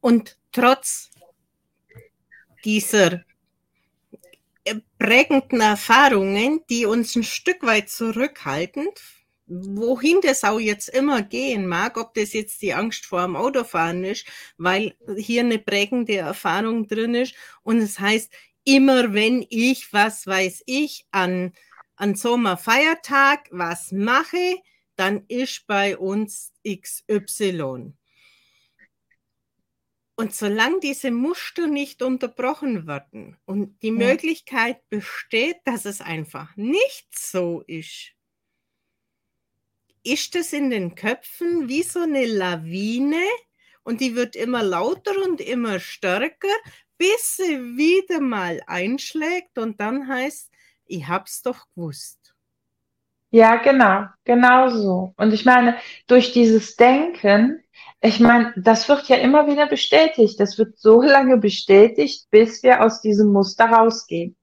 Und 0.00 0.38
trotz 0.50 1.10
dieser 2.64 3.20
prägenden 4.98 5.60
Erfahrungen, 5.60 6.60
die 6.70 6.86
uns 6.86 7.14
ein 7.16 7.24
Stück 7.24 7.62
weit 7.62 7.90
zurückhalten, 7.90 8.88
wohin 9.46 10.20
das 10.22 10.44
auch 10.44 10.58
jetzt 10.58 10.88
immer 10.88 11.22
gehen 11.22 11.66
mag, 11.66 11.98
ob 11.98 12.14
das 12.14 12.32
jetzt 12.32 12.62
die 12.62 12.72
Angst 12.72 13.04
vor 13.04 13.22
dem 13.22 13.36
Autofahren 13.36 14.04
ist, 14.04 14.26
weil 14.56 14.96
hier 15.16 15.42
eine 15.42 15.58
prägende 15.58 16.16
Erfahrung 16.16 16.86
drin 16.86 17.14
ist 17.14 17.34
und 17.62 17.78
es 17.78 18.00
heißt, 18.00 18.32
immer 18.64 19.12
wenn 19.12 19.44
ich, 19.50 19.92
was 19.92 20.26
weiß 20.26 20.62
ich, 20.66 21.06
an, 21.10 21.52
an 21.96 22.14
so 22.14 22.34
einem 22.34 22.56
Feiertag 22.56 23.48
was 23.50 23.92
mache, 23.92 24.56
dann 24.96 25.24
ist 25.28 25.66
bei 25.66 25.98
uns 25.98 26.52
XY. 26.66 27.92
Und 30.16 30.32
solange 30.32 30.78
diese 30.80 31.10
Muster 31.10 31.66
nicht 31.66 32.00
unterbrochen 32.02 32.86
werden 32.86 33.36
und 33.46 33.82
die 33.82 33.88
ja. 33.88 33.94
Möglichkeit 33.94 34.88
besteht, 34.88 35.56
dass 35.64 35.84
es 35.84 36.00
einfach 36.00 36.56
nicht 36.56 37.18
so 37.18 37.62
ist, 37.66 38.12
ist 40.04 40.36
es 40.36 40.52
in 40.52 40.70
den 40.70 40.94
Köpfen 40.94 41.68
wie 41.68 41.82
so 41.82 42.00
eine 42.00 42.26
Lawine 42.26 43.24
und 43.82 44.00
die 44.00 44.14
wird 44.14 44.36
immer 44.36 44.62
lauter 44.62 45.14
und 45.24 45.40
immer 45.40 45.80
stärker, 45.80 46.54
bis 46.96 47.36
sie 47.36 47.76
wieder 47.76 48.20
mal 48.20 48.62
einschlägt 48.66 49.58
und 49.58 49.80
dann 49.80 50.06
heißt, 50.06 50.50
ich 50.86 51.08
hab's 51.08 51.42
doch 51.42 51.66
gewusst. 51.74 52.34
Ja, 53.30 53.56
genau, 53.56 54.06
genau 54.24 54.68
so. 54.68 55.12
Und 55.16 55.32
ich 55.32 55.44
meine, 55.44 55.76
durch 56.06 56.32
dieses 56.32 56.76
Denken 56.76 57.63
ich 58.04 58.20
meine, 58.20 58.52
das 58.56 58.86
wird 58.90 59.08
ja 59.08 59.16
immer 59.16 59.46
wieder 59.46 59.66
bestätigt. 59.66 60.38
Das 60.38 60.58
wird 60.58 60.78
so 60.78 61.00
lange 61.00 61.38
bestätigt, 61.38 62.28
bis 62.30 62.62
wir 62.62 62.82
aus 62.82 63.00
diesem 63.00 63.32
Muster 63.32 63.64
rausgehen. 63.64 64.36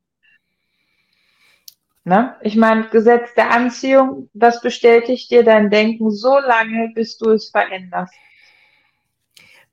Ne? 2.03 2.35
Ich 2.41 2.55
meine, 2.55 2.89
Gesetz 2.89 3.35
der 3.35 3.51
Anziehung, 3.51 4.31
das 4.33 4.61
bestätigt 4.61 5.29
dir 5.29 5.43
dein 5.43 5.69
Denken 5.69 6.09
so 6.09 6.39
lange, 6.39 6.91
bis 6.95 7.19
du 7.19 7.29
es 7.29 7.51
veränderst. 7.51 8.15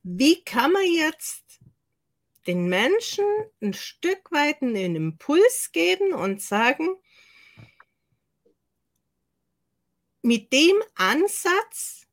Wie 0.02 0.44
kann 0.44 0.70
man 0.72 0.84
jetzt 0.84 1.44
den 2.46 2.68
Menschen 2.68 3.24
ein 3.62 3.72
Stück 3.72 4.30
weit 4.30 4.60
einen 4.60 4.96
Impuls 4.96 5.70
geben 5.72 6.12
und 6.12 6.42
sagen, 6.42 6.88
mit 10.20 10.52
dem 10.52 10.76
Ansatz 10.94 12.07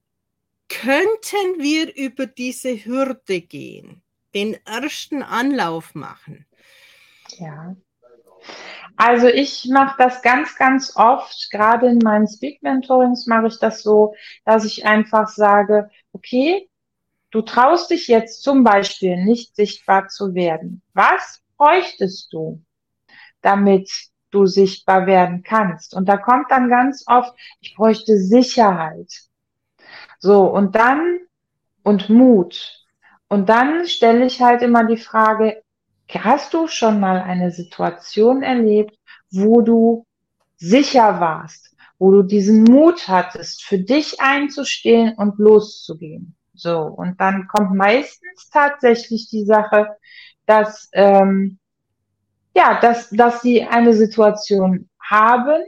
könnten 0.69 1.59
wir 1.59 1.95
über 1.95 2.25
diese 2.27 2.85
Hürde 2.85 3.41
gehen, 3.41 4.01
den 4.33 4.57
ersten 4.65 5.23
Anlauf 5.23 5.95
machen. 5.95 6.45
Ja. 7.37 7.75
Also 8.97 9.27
ich 9.27 9.65
mache 9.71 9.95
das 9.97 10.21
ganz, 10.21 10.55
ganz 10.55 10.95
oft, 10.95 11.49
gerade 11.51 11.87
in 11.87 11.97
meinen 11.97 12.27
Speak-Mentorings 12.27 13.25
mache 13.25 13.47
ich 13.47 13.59
das 13.59 13.83
so, 13.83 14.15
dass 14.45 14.63
ich 14.63 14.85
einfach 14.85 15.27
sage, 15.27 15.89
okay, 16.13 16.69
Du 17.35 17.41
traust 17.41 17.91
dich 17.91 18.07
jetzt 18.07 18.43
zum 18.43 18.63
Beispiel 18.63 19.21
nicht 19.21 19.57
sichtbar 19.57 20.07
zu 20.07 20.35
werden. 20.35 20.81
Was 20.93 21.41
bräuchtest 21.57 22.31
du, 22.31 22.63
damit 23.41 23.91
du 24.31 24.45
sichtbar 24.45 25.05
werden 25.05 25.43
kannst? 25.43 25.93
Und 25.95 26.07
da 26.07 26.15
kommt 26.15 26.49
dann 26.49 26.69
ganz 26.69 27.03
oft, 27.07 27.37
ich 27.59 27.75
bräuchte 27.75 28.17
Sicherheit. 28.17 29.11
So, 30.25 30.45
und 30.45 30.73
dann, 30.73 31.19
und 31.83 32.09
Mut. 32.09 32.83
Und 33.27 33.47
dann 33.47 33.85
stelle 33.85 34.25
ich 34.25 34.41
halt 34.41 34.63
immer 34.63 34.83
die 34.83 34.97
Frage, 34.97 35.61
hast 36.11 36.51
du 36.55 36.67
schon 36.67 36.99
mal 36.99 37.21
eine 37.21 37.51
Situation 37.51 38.41
erlebt, 38.41 38.97
wo 39.29 39.61
du 39.61 40.03
sicher 40.57 41.19
warst, 41.19 41.75
wo 41.99 42.09
du 42.09 42.23
diesen 42.23 42.63
Mut 42.63 43.07
hattest, 43.07 43.65
für 43.65 43.77
dich 43.77 44.19
einzustehen 44.19 45.13
und 45.13 45.37
loszugehen? 45.37 46.35
So, 46.55 46.79
und 46.79 47.21
dann 47.21 47.47
kommt 47.47 47.75
meistens 47.75 48.49
tatsächlich 48.51 49.29
die 49.29 49.45
Sache, 49.45 49.95
dass, 50.47 50.89
ähm, 50.93 51.59
ja, 52.55 52.79
dass, 52.79 53.11
dass 53.11 53.43
sie 53.43 53.63
eine 53.63 53.93
Situation 53.93 54.89
haben 54.99 55.61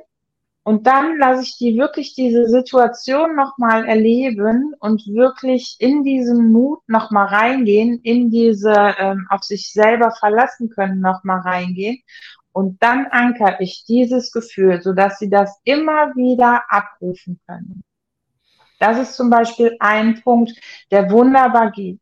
und 0.68 0.86
dann 0.86 1.18
lasse 1.18 1.44
ich 1.44 1.58
die 1.58 1.78
wirklich 1.78 2.14
diese 2.14 2.50
Situation 2.50 3.38
nochmal 3.38 3.88
erleben 3.88 4.76
und 4.80 5.08
wirklich 5.08 5.78
in 5.80 6.04
diesen 6.04 6.52
Mut 6.52 6.82
nochmal 6.90 7.28
reingehen, 7.28 8.02
in 8.04 8.30
diese 8.32 8.74
ähm, 9.00 9.28
auf 9.30 9.44
sich 9.44 9.72
selber 9.72 10.12
verlassen 10.12 10.70
können 10.70 11.00
nochmal 11.00 11.40
reingehen. 11.40 12.04
Und 12.52 12.84
dann 12.84 13.06
ankere 13.06 13.62
ich 13.62 13.86
dieses 13.88 14.34
Gefühl, 14.34 14.82
sodass 14.82 15.20
sie 15.20 15.30
das 15.30 15.58
immer 15.64 16.14
wieder 16.18 16.64
abrufen 16.68 17.40
können. 17.48 17.86
Das 18.78 19.00
ist 19.00 19.16
zum 19.16 19.30
Beispiel 19.30 19.78
ein 19.80 20.22
Punkt, 20.22 20.52
der 20.92 21.10
wunderbar 21.10 21.72
geht. 21.72 22.02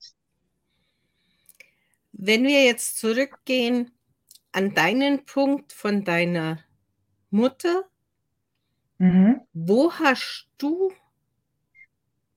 Wenn 2.13 2.45
wir 2.45 2.63
jetzt 2.63 2.97
zurückgehen 2.97 3.91
an 4.53 4.73
deinen 4.73 5.23
Punkt 5.23 5.71
von 5.71 6.03
deiner 6.03 6.57
Mutter, 7.29 7.83
mhm. 8.97 9.41
wo 9.53 9.91
hast 9.93 10.47
du 10.57 10.91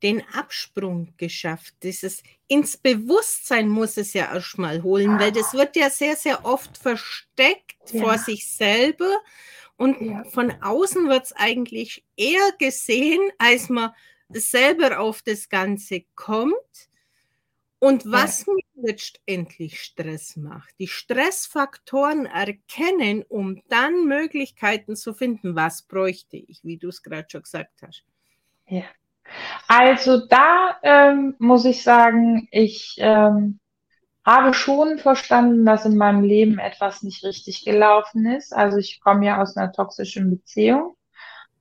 den 0.03 0.23
Absprung 0.33 1.13
geschafft? 1.17 1.75
Dieses 1.83 2.23
ins 2.47 2.77
Bewusstsein 2.77 3.69
muss 3.69 3.97
es 3.97 4.13
ja 4.13 4.33
erstmal 4.33 4.83
holen, 4.83 5.19
weil 5.19 5.33
das 5.33 5.55
wird 5.55 5.77
ja 5.77 5.91
sehr, 5.91 6.17
sehr 6.17 6.45
oft 6.45 6.79
versteckt 6.79 7.77
ja. 7.93 8.03
vor 8.03 8.19
sich 8.19 8.49
selber 8.49 9.21
und 9.77 10.01
ja. 10.01 10.25
von 10.25 10.53
außen 10.63 11.09
wird 11.09 11.27
es 11.27 11.33
eigentlich 11.33 12.05
eher 12.17 12.53
gesehen, 12.59 13.21
als 13.39 13.69
man 13.69 13.91
selber 14.29 15.01
auf 15.01 15.23
das 15.23 15.49
Ganze 15.49 16.03
kommt 16.15 16.55
und 17.81 18.11
was 18.11 18.47
ja. 18.47 18.55
mir 18.55 18.89
letztendlich 18.89 19.81
Stress 19.81 20.37
macht. 20.37 20.75
Die 20.79 20.89
Stressfaktoren 20.89 22.27
erkennen, 22.27 23.25
um 23.29 23.63
dann 23.69 24.07
Möglichkeiten 24.07 24.97
zu 24.97 25.15
finden, 25.15 25.57
was 25.57 25.83
bräuchte 25.83 26.37
ich, 26.37 26.61
wie 26.65 26.77
du 26.77 26.89
es 26.89 27.03
gerade 27.03 27.27
schon 27.29 27.43
gesagt 27.43 27.83
hast. 27.83 28.05
Ja. 28.67 28.85
Also 29.67 30.27
da 30.27 30.79
ähm, 30.83 31.35
muss 31.39 31.65
ich 31.65 31.83
sagen, 31.83 32.49
ich 32.51 32.97
ähm, 32.99 33.61
habe 34.25 34.55
schon 34.55 34.99
verstanden, 34.99 35.67
dass 35.67 35.85
in 35.85 35.97
meinem 35.97 36.23
Leben 36.23 36.59
etwas 36.59 37.03
nicht 37.03 37.25
richtig 37.25 37.65
gelaufen 37.65 38.27
ist. 38.27 38.55
Also 38.55 38.79
ich 38.79 39.01
komme 39.01 39.27
ja 39.27 39.43
aus 39.43 39.57
einer 39.57 39.73
toxischen 39.73 40.31
Beziehung 40.31 40.98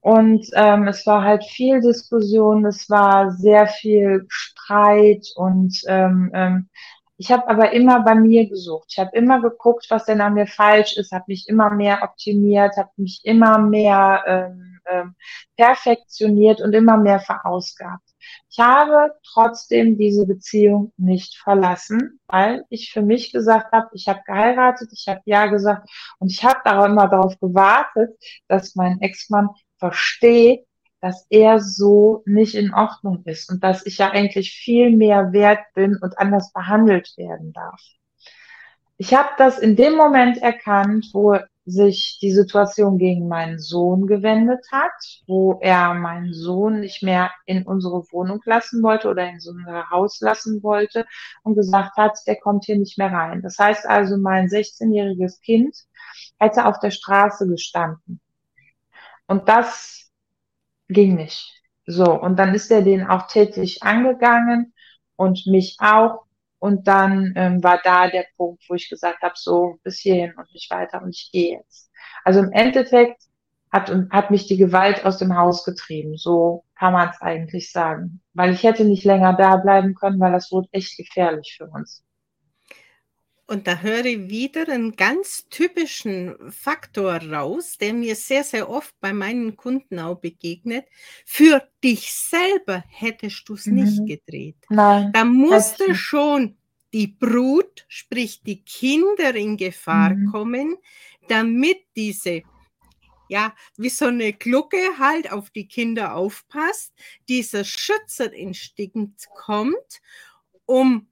und 0.07 0.47
ähm, 0.53 0.87
es 0.87 1.05
war 1.05 1.21
halt 1.21 1.43
viel 1.43 1.81
Diskussion, 1.81 2.65
es 2.65 2.89
war 2.89 3.31
sehr 3.31 3.67
viel 3.67 4.25
Streit 4.29 5.27
und 5.35 5.81
ähm, 5.85 6.31
ähm, 6.33 6.69
ich 7.17 7.29
habe 7.29 7.45
aber 7.49 7.73
immer 7.73 7.99
bei 8.05 8.15
mir 8.15 8.47
gesucht. 8.47 8.85
Ich 8.91 8.99
habe 8.99 9.09
immer 9.17 9.41
geguckt, 9.41 9.87
was 9.89 10.05
denn 10.05 10.21
an 10.21 10.35
mir 10.35 10.47
falsch 10.47 10.95
ist, 10.95 11.11
habe 11.11 11.25
mich 11.27 11.49
immer 11.49 11.71
mehr 11.71 12.03
optimiert, 12.03 12.77
habe 12.77 12.91
mich 12.95 13.19
immer 13.25 13.57
mehr 13.57 14.23
ähm, 14.27 14.79
ähm, 14.89 15.15
perfektioniert 15.57 16.61
und 16.61 16.71
immer 16.71 16.95
mehr 16.95 17.19
verausgabt. 17.19 18.07
Ich 18.49 18.59
habe 18.59 19.11
trotzdem 19.33 19.97
diese 19.97 20.25
Beziehung 20.25 20.93
nicht 20.95 21.35
verlassen, 21.37 22.21
weil 22.27 22.63
ich 22.69 22.93
für 22.93 23.01
mich 23.01 23.33
gesagt 23.33 23.73
habe, 23.73 23.89
ich 23.93 24.07
habe 24.07 24.21
geheiratet, 24.25 24.89
ich 24.93 25.07
habe 25.09 25.21
ja 25.25 25.47
gesagt 25.47 25.89
und 26.19 26.31
ich 26.31 26.45
habe 26.45 26.59
da 26.63 26.85
immer 26.85 27.09
darauf 27.09 27.37
gewartet, 27.41 28.17
dass 28.47 28.75
mein 28.75 29.01
Ex-Mann 29.01 29.49
verstehe, 29.77 30.65
dass 31.01 31.25
er 31.29 31.59
so 31.59 32.23
nicht 32.25 32.55
in 32.55 32.73
Ordnung 32.73 33.23
ist 33.25 33.51
und 33.51 33.63
dass 33.63 33.85
ich 33.85 33.99
ja 33.99 34.09
eigentlich 34.11 34.51
viel 34.51 34.95
mehr 34.95 35.31
wert 35.31 35.61
bin 35.73 35.97
und 36.01 36.17
anders 36.17 36.51
behandelt 36.53 37.13
werden 37.17 37.53
darf. 37.53 37.81
Ich 38.97 39.13
habe 39.13 39.29
das 39.37 39.59
in 39.59 39.75
dem 39.75 39.95
Moment 39.95 40.37
erkannt, 40.37 41.11
wo 41.13 41.37
sich 41.67 42.17
die 42.21 42.31
Situation 42.31 42.97
gegen 42.97 43.27
meinen 43.27 43.59
Sohn 43.59 44.07
gewendet 44.07 44.65
hat, 44.71 44.93
wo 45.27 45.59
er 45.61 45.93
meinen 45.93 46.33
Sohn 46.33 46.79
nicht 46.79 47.03
mehr 47.03 47.29
in 47.45 47.63
unsere 47.63 48.03
Wohnung 48.11 48.41
lassen 48.45 48.81
wollte 48.81 49.09
oder 49.09 49.29
in 49.29 49.35
unser 49.35 49.89
Haus 49.91 50.21
lassen 50.21 50.63
wollte 50.63 51.05
und 51.43 51.55
gesagt 51.55 51.97
hat, 51.97 52.17
der 52.25 52.37
kommt 52.37 52.65
hier 52.65 52.77
nicht 52.77 52.97
mehr 52.97 53.11
rein. 53.11 53.41
Das 53.41 53.59
heißt 53.59 53.85
also, 53.85 54.17
mein 54.17 54.47
16-jähriges 54.47 55.41
Kind 55.41 55.75
hätte 56.39 56.65
auf 56.65 56.79
der 56.79 56.91
Straße 56.91 57.47
gestanden. 57.47 58.21
Und 59.27 59.47
das 59.49 60.11
ging 60.89 61.15
nicht. 61.15 61.53
So, 61.85 62.05
und 62.19 62.37
dann 62.37 62.53
ist 62.53 62.71
er 62.71 62.81
den 62.81 63.05
auch 63.07 63.27
tätlich 63.27 63.83
angegangen 63.83 64.73
und 65.15 65.45
mich 65.47 65.77
auch. 65.79 66.25
Und 66.59 66.87
dann 66.87 67.33
ähm, 67.35 67.63
war 67.63 67.79
da 67.83 68.09
der 68.09 68.25
Punkt, 68.35 68.63
wo 68.67 68.73
ich 68.73 68.89
gesagt 68.89 69.21
habe, 69.21 69.35
so 69.37 69.77
bis 69.83 69.99
hierhin 69.99 70.33
und 70.37 70.51
nicht 70.53 70.71
weiter 70.71 71.01
und 71.03 71.09
ich 71.15 71.29
gehe 71.31 71.57
jetzt. 71.57 71.91
Also 72.23 72.39
im 72.39 72.51
Endeffekt 72.51 73.23
hat, 73.71 73.91
hat 74.11 74.31
mich 74.31 74.47
die 74.47 74.57
Gewalt 74.57 75.05
aus 75.05 75.17
dem 75.17 75.37
Haus 75.37 75.63
getrieben. 75.65 76.17
So 76.17 76.63
kann 76.75 76.93
man 76.93 77.09
es 77.09 77.21
eigentlich 77.21 77.71
sagen. 77.71 78.21
Weil 78.33 78.53
ich 78.53 78.63
hätte 78.63 78.85
nicht 78.85 79.03
länger 79.03 79.33
da 79.33 79.57
bleiben 79.57 79.93
können, 79.95 80.19
weil 80.19 80.31
das 80.31 80.51
wurde 80.51 80.69
echt 80.71 80.97
gefährlich 80.97 81.55
für 81.57 81.67
uns. 81.67 82.03
Und 83.49 83.65
da 83.65 83.79
höre 83.79 84.03
ich 84.03 84.29
wieder 84.29 84.67
einen 84.67 84.97
ganz 84.97 85.47
typischen 85.49 86.35
Faktor 86.51 87.15
raus, 87.15 87.77
der 87.79 87.93
mir 87.93 88.15
sehr, 88.15 88.43
sehr 88.43 88.69
oft 88.69 88.93
bei 88.99 89.13
meinen 89.13 89.55
Kunden 89.55 89.99
auch 89.99 90.19
begegnet. 90.19 90.85
Für 91.25 91.65
dich 91.81 92.11
selber 92.11 92.83
hättest 92.89 93.47
du 93.47 93.53
es 93.53 93.65
mhm. 93.65 93.75
nicht 93.75 94.05
gedreht. 94.05 94.57
Nein. 94.69 95.11
Da 95.13 95.23
musste 95.23 95.95
schon 95.95 96.57
die 96.91 97.07
Brut, 97.07 97.85
sprich 97.87 98.43
die 98.43 98.63
Kinder 98.63 99.33
in 99.33 99.55
Gefahr 99.55 100.13
mhm. 100.13 100.31
kommen, 100.31 100.75
damit 101.29 101.79
diese 101.95 102.43
ja, 103.29 103.53
wie 103.75 103.89
so 103.89 104.05
eine 104.05 104.33
Glucke 104.33 104.99
halt 104.99 105.31
auf 105.31 105.49
die 105.49 105.67
Kinder 105.67 106.15
aufpasst, 106.15 106.93
dieser 107.27 107.65
Schützerinstinkt 107.65 109.27
kommt, 109.35 110.01
um 110.65 111.07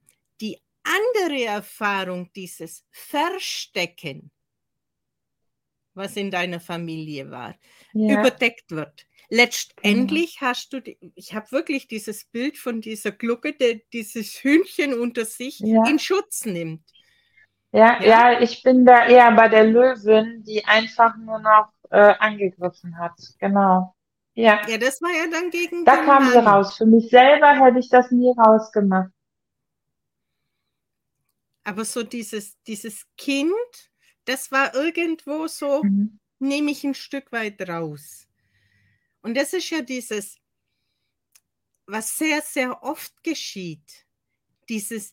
andere 0.86 1.44
Erfahrung, 1.44 2.30
dieses 2.34 2.84
Verstecken, 2.90 4.30
was 5.94 6.16
in 6.16 6.30
deiner 6.30 6.60
Familie 6.60 7.30
war, 7.30 7.54
ja. 7.92 8.20
überdeckt 8.20 8.70
wird. 8.70 9.06
Letztendlich 9.28 10.38
genau. 10.38 10.50
hast 10.50 10.72
du, 10.72 10.80
die, 10.80 10.98
ich 11.16 11.34
habe 11.34 11.50
wirklich 11.50 11.88
dieses 11.88 12.26
Bild 12.26 12.58
von 12.58 12.80
dieser 12.80 13.10
Glucke, 13.10 13.52
der 13.54 13.80
dieses 13.92 14.32
Hühnchen 14.34 14.94
unter 14.94 15.24
sich 15.24 15.58
ja. 15.60 15.84
in 15.88 15.98
Schutz 15.98 16.44
nimmt. 16.44 16.82
Ja, 17.72 18.00
ja, 18.00 18.32
ja, 18.32 18.40
ich 18.40 18.62
bin 18.62 18.86
da 18.86 19.06
eher 19.06 19.32
bei 19.32 19.48
der 19.48 19.64
Löwin, 19.64 20.44
die 20.44 20.64
einfach 20.64 21.16
nur 21.16 21.40
noch 21.40 21.72
äh, 21.90 22.14
angegriffen 22.18 22.98
hat. 22.98 23.12
Genau. 23.38 23.94
Ja. 24.34 24.60
ja, 24.68 24.78
das 24.78 25.00
war 25.02 25.10
ja 25.10 25.30
dann 25.30 25.50
gegen. 25.50 25.84
Da 25.84 25.96
kam 25.96 26.24
Mann. 26.24 26.32
sie 26.32 26.38
raus. 26.38 26.76
Für 26.76 26.86
mich 26.86 27.08
selber 27.08 27.52
hätte 27.52 27.78
ich 27.78 27.88
das 27.88 28.10
nie 28.10 28.32
rausgemacht. 28.38 29.10
Aber 31.66 31.84
so 31.84 32.04
dieses, 32.04 32.56
dieses 32.62 33.08
Kind, 33.16 33.90
das 34.24 34.52
war 34.52 34.72
irgendwo 34.76 35.48
so, 35.48 35.82
mhm. 35.82 36.20
nehme 36.38 36.70
ich 36.70 36.84
ein 36.84 36.94
Stück 36.94 37.32
weit 37.32 37.60
raus. 37.68 38.28
Und 39.20 39.36
das 39.36 39.52
ist 39.52 39.68
ja 39.70 39.82
dieses, 39.82 40.38
was 41.86 42.18
sehr, 42.18 42.40
sehr 42.42 42.84
oft 42.84 43.20
geschieht, 43.24 44.06
dieses 44.68 45.12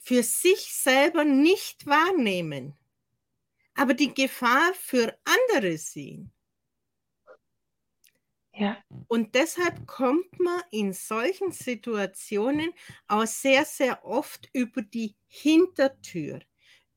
für 0.00 0.24
sich 0.24 0.74
selber 0.74 1.22
nicht 1.22 1.86
wahrnehmen, 1.86 2.76
aber 3.74 3.94
die 3.94 4.12
Gefahr 4.12 4.74
für 4.74 5.16
andere 5.22 5.78
sehen. 5.78 6.32
Ja. 8.58 8.76
Und 9.06 9.36
deshalb 9.36 9.86
kommt 9.86 10.40
man 10.40 10.60
in 10.72 10.92
solchen 10.92 11.52
Situationen 11.52 12.72
auch 13.06 13.26
sehr, 13.26 13.64
sehr 13.64 14.04
oft 14.04 14.50
über 14.52 14.82
die 14.82 15.14
Hintertür, 15.28 16.40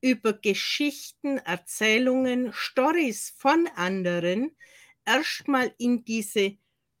über 0.00 0.32
Geschichten, 0.32 1.38
Erzählungen, 1.38 2.52
Stories 2.52 3.32
von 3.38 3.68
anderen, 3.76 4.56
erstmal 5.04 5.72
in 5.78 6.04
diese 6.04 6.56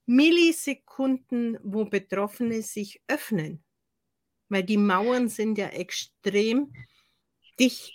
Millisekunden, 0.06 1.58
wo 1.64 1.84
Betroffene 1.84 2.62
sich 2.62 3.02
öffnen. 3.08 3.64
Weil 4.48 4.62
die 4.62 4.76
Mauern 4.76 5.28
sind 5.28 5.58
ja 5.58 5.68
extrem 5.68 6.72
dicht. 7.58 7.94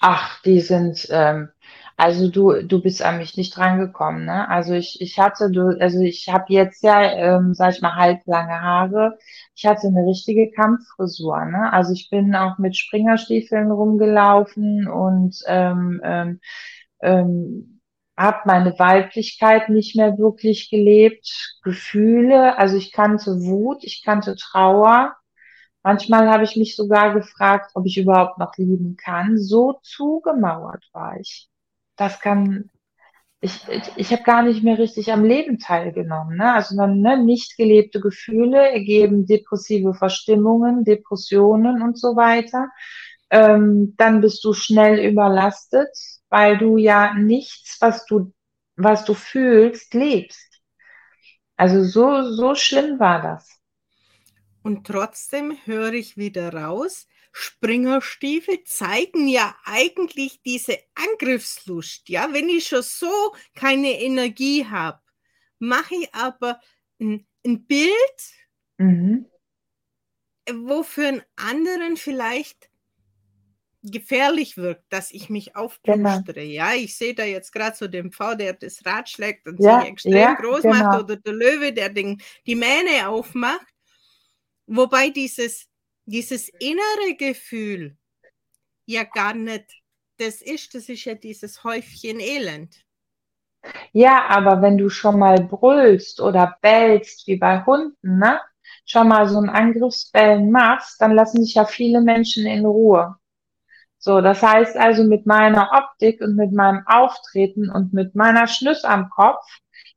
Ach, 0.00 0.40
die 0.42 0.60
sind, 0.60 1.06
ähm, 1.10 1.50
also 1.98 2.28
du, 2.30 2.62
du 2.62 2.80
bist 2.80 3.02
an 3.02 3.18
mich 3.18 3.36
nicht 3.36 3.56
drangekommen, 3.56 4.24
ne? 4.24 4.48
Also 4.48 4.72
ich, 4.74 5.00
ich 5.00 5.18
hatte, 5.18 5.50
du, 5.50 5.76
also 5.80 6.00
ich 6.00 6.28
habe 6.28 6.44
jetzt 6.48 6.84
ja, 6.84 7.02
ähm, 7.02 7.54
sag 7.54 7.74
ich 7.74 7.82
mal, 7.82 7.96
halblange 7.96 8.60
Haare. 8.60 9.18
Ich 9.56 9.66
hatte 9.66 9.88
eine 9.88 10.06
richtige 10.06 10.50
Kampffrisur, 10.52 11.44
ne? 11.46 11.72
Also 11.72 11.92
ich 11.92 12.08
bin 12.08 12.36
auch 12.36 12.58
mit 12.58 12.76
Springerstiefeln 12.76 13.72
rumgelaufen 13.72 14.86
und 14.88 15.42
ähm, 15.48 16.00
ähm, 16.04 16.40
ähm, 17.02 17.80
habe 18.16 18.38
meine 18.46 18.78
Weiblichkeit 18.78 19.68
nicht 19.68 19.96
mehr 19.96 20.18
wirklich 20.18 20.70
gelebt. 20.70 21.58
Gefühle, 21.64 22.58
also 22.58 22.76
ich 22.76 22.92
kannte 22.92 23.32
Wut, 23.42 23.82
ich 23.82 24.04
kannte 24.04 24.36
Trauer. 24.36 25.16
Manchmal 25.82 26.28
habe 26.30 26.44
ich 26.44 26.56
mich 26.56 26.76
sogar 26.76 27.14
gefragt, 27.14 27.72
ob 27.74 27.86
ich 27.86 27.98
überhaupt 27.98 28.38
noch 28.38 28.56
lieben 28.56 28.96
kann. 28.96 29.36
So 29.38 29.80
zugemauert 29.82 30.84
war 30.92 31.18
ich 31.20 31.48
das 31.98 32.20
kann, 32.20 32.70
ich, 33.40 33.68
ich, 33.68 33.82
ich 33.96 34.12
habe 34.12 34.22
gar 34.22 34.42
nicht 34.42 34.64
mehr 34.64 34.78
richtig 34.78 35.12
am 35.12 35.24
Leben 35.24 35.58
teilgenommen. 35.58 36.38
Ne? 36.38 36.52
Also 36.52 36.76
dann 36.76 37.00
ne, 37.00 37.22
nicht 37.22 37.56
gelebte 37.56 38.00
Gefühle 38.00 38.70
ergeben 38.70 39.26
depressive 39.26 39.94
Verstimmungen, 39.94 40.84
Depressionen 40.84 41.82
und 41.82 41.98
so 41.98 42.16
weiter. 42.16 42.68
Ähm, 43.30 43.94
dann 43.96 44.20
bist 44.20 44.42
du 44.44 44.54
schnell 44.54 44.98
überlastet, 45.04 45.90
weil 46.30 46.58
du 46.58 46.78
ja 46.78 47.14
nichts, 47.14 47.76
was 47.80 48.06
du, 48.06 48.32
was 48.76 49.04
du 49.04 49.14
fühlst, 49.14 49.92
lebst. 49.94 50.62
Also 51.56 51.82
so, 51.82 52.22
so 52.30 52.54
schlimm 52.54 52.98
war 53.00 53.20
das. 53.20 53.60
Und 54.62 54.86
trotzdem 54.86 55.56
höre 55.64 55.92
ich 55.92 56.16
wieder 56.16 56.54
raus, 56.54 57.06
Springerstiefel 57.32 58.64
zeigen 58.64 59.28
ja 59.28 59.56
eigentlich 59.64 60.40
diese 60.42 60.78
Angriffslust. 60.94 62.08
Ja, 62.08 62.32
wenn 62.32 62.48
ich 62.48 62.68
schon 62.68 62.82
so 62.82 63.34
keine 63.54 64.00
Energie 64.00 64.66
habe, 64.66 65.00
mache 65.58 65.94
ich 65.94 66.14
aber 66.14 66.60
ein, 67.00 67.26
ein 67.44 67.66
Bild, 67.66 67.92
mhm. 68.78 69.26
wo 70.52 70.82
für 70.82 71.06
einen 71.06 71.22
anderen 71.36 71.96
vielleicht 71.96 72.70
gefährlich 73.82 74.56
wirkt, 74.56 74.84
dass 74.92 75.10
ich 75.10 75.30
mich 75.30 75.56
aufpustere. 75.56 76.40
Genau. 76.40 76.40
Ja, 76.40 76.74
ich 76.74 76.96
sehe 76.96 77.14
da 77.14 77.24
jetzt 77.24 77.52
gerade 77.52 77.76
so 77.76 77.86
den 77.86 78.10
Pfau, 78.12 78.34
der 78.34 78.54
das 78.54 78.84
Rad 78.84 79.08
schlägt 79.08 79.46
und 79.46 79.60
ja, 79.60 79.80
sich 79.80 79.90
extrem 79.90 80.14
ja, 80.14 80.34
groß 80.34 80.62
genau. 80.62 80.74
macht 80.74 81.04
oder 81.04 81.16
der 81.16 81.32
Löwe, 81.32 81.72
der 81.72 81.88
den, 81.88 82.20
die 82.46 82.56
Mähne 82.56 83.08
aufmacht. 83.08 83.66
Wobei 84.66 85.10
dieses 85.10 85.68
dieses 86.08 86.48
innere 86.48 87.16
Gefühl 87.18 87.96
ja 88.86 89.04
gar 89.04 89.34
nicht 89.34 89.66
das 90.18 90.42
ist, 90.42 90.74
das 90.74 90.88
ist 90.88 91.04
ja 91.04 91.14
dieses 91.14 91.62
Häufchen 91.62 92.18
Elend. 92.18 92.74
Ja, 93.92 94.26
aber 94.28 94.62
wenn 94.62 94.78
du 94.78 94.88
schon 94.88 95.18
mal 95.18 95.40
brüllst 95.40 96.20
oder 96.20 96.56
bellst, 96.60 97.26
wie 97.26 97.36
bei 97.36 97.64
Hunden, 97.64 98.18
ne? 98.18 98.40
schon 98.84 99.08
mal 99.08 99.28
so 99.28 99.38
ein 99.38 99.50
Angriffsbellen 99.50 100.50
machst, 100.50 101.00
dann 101.00 101.12
lassen 101.12 101.44
sich 101.44 101.54
ja 101.54 101.66
viele 101.66 102.00
Menschen 102.00 102.46
in 102.46 102.64
Ruhe. 102.64 103.16
So, 103.98 104.20
das 104.20 104.42
heißt 104.42 104.76
also 104.76 105.04
mit 105.04 105.26
meiner 105.26 105.70
Optik 105.72 106.20
und 106.20 106.36
mit 106.36 106.52
meinem 106.52 106.86
Auftreten 106.86 107.70
und 107.70 107.92
mit 107.92 108.14
meiner 108.14 108.46
Schnüss 108.46 108.84
am 108.84 109.10
Kopf 109.10 109.44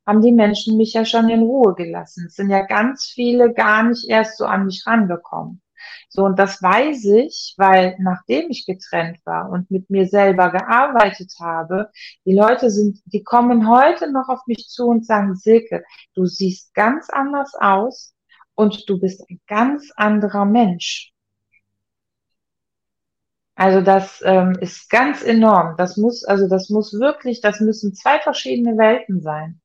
haben 0.06 0.20
die 0.20 0.32
Menschen 0.32 0.76
mich 0.76 0.92
ja 0.92 1.04
schon 1.04 1.30
in 1.30 1.40
Ruhe 1.40 1.74
gelassen. 1.74 2.26
Es 2.26 2.34
sind 2.34 2.50
ja 2.50 2.66
ganz 2.66 3.06
viele 3.06 3.54
gar 3.54 3.84
nicht 3.84 4.08
erst 4.08 4.36
so 4.36 4.44
an 4.44 4.66
mich 4.66 4.84
rangekommen. 4.86 5.61
So, 6.08 6.24
und 6.24 6.38
das 6.38 6.62
weiß 6.62 7.04
ich, 7.04 7.54
weil 7.56 7.96
nachdem 7.98 8.50
ich 8.50 8.66
getrennt 8.66 9.18
war 9.24 9.50
und 9.50 9.70
mit 9.70 9.90
mir 9.90 10.06
selber 10.06 10.50
gearbeitet 10.50 11.32
habe, 11.40 11.90
die 12.24 12.34
Leute 12.34 12.70
sind, 12.70 13.00
die 13.06 13.22
kommen 13.22 13.68
heute 13.68 14.10
noch 14.10 14.28
auf 14.28 14.40
mich 14.46 14.68
zu 14.68 14.86
und 14.86 15.06
sagen, 15.06 15.34
Silke, 15.36 15.84
du 16.14 16.26
siehst 16.26 16.74
ganz 16.74 17.10
anders 17.10 17.54
aus 17.54 18.14
und 18.54 18.88
du 18.88 18.98
bist 18.98 19.24
ein 19.30 19.40
ganz 19.46 19.90
anderer 19.96 20.44
Mensch. 20.44 21.12
Also 23.54 23.80
das 23.80 24.22
ähm, 24.24 24.56
ist 24.60 24.88
ganz 24.90 25.22
enorm. 25.22 25.76
Das 25.76 25.96
muss, 25.96 26.24
also 26.24 26.48
das 26.48 26.68
muss 26.68 26.94
wirklich, 26.94 27.40
das 27.40 27.60
müssen 27.60 27.94
zwei 27.94 28.18
verschiedene 28.18 28.76
Welten 28.78 29.20
sein. 29.20 29.60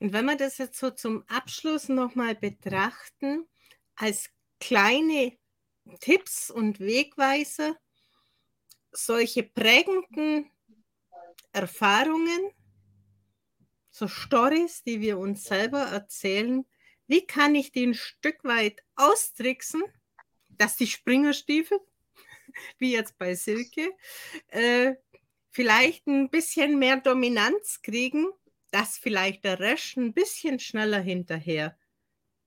Und 0.00 0.12
wenn 0.12 0.24
wir 0.24 0.36
das 0.36 0.58
jetzt 0.58 0.80
so 0.80 0.90
zum 0.90 1.22
Abschluss 1.28 1.88
nochmal 1.88 2.34
betrachten, 2.34 3.46
als 4.02 4.30
kleine 4.58 5.38
Tipps 6.00 6.50
und 6.50 6.80
Wegweiser 6.80 7.76
solche 8.90 9.44
prägenden 9.44 10.50
Erfahrungen, 11.52 12.50
so 13.90 14.08
Stories, 14.08 14.82
die 14.82 15.00
wir 15.00 15.18
uns 15.18 15.44
selber 15.44 15.82
erzählen, 15.82 16.66
wie 17.06 17.24
kann 17.24 17.54
ich 17.54 17.70
die 17.70 17.86
ein 17.86 17.94
Stück 17.94 18.42
weit 18.42 18.82
austricksen, 18.96 19.84
dass 20.48 20.76
die 20.76 20.88
Springerstiefel, 20.88 21.78
wie 22.78 22.92
jetzt 22.92 23.16
bei 23.18 23.36
Silke, 23.36 23.92
äh, 24.48 24.94
vielleicht 25.50 26.08
ein 26.08 26.28
bisschen 26.28 26.76
mehr 26.80 26.96
Dominanz 26.96 27.82
kriegen, 27.82 28.26
dass 28.72 28.98
vielleicht 28.98 29.44
der 29.44 29.60
Rest 29.60 29.96
ein 29.96 30.12
bisschen 30.12 30.58
schneller 30.58 31.00
hinterher 31.00 31.78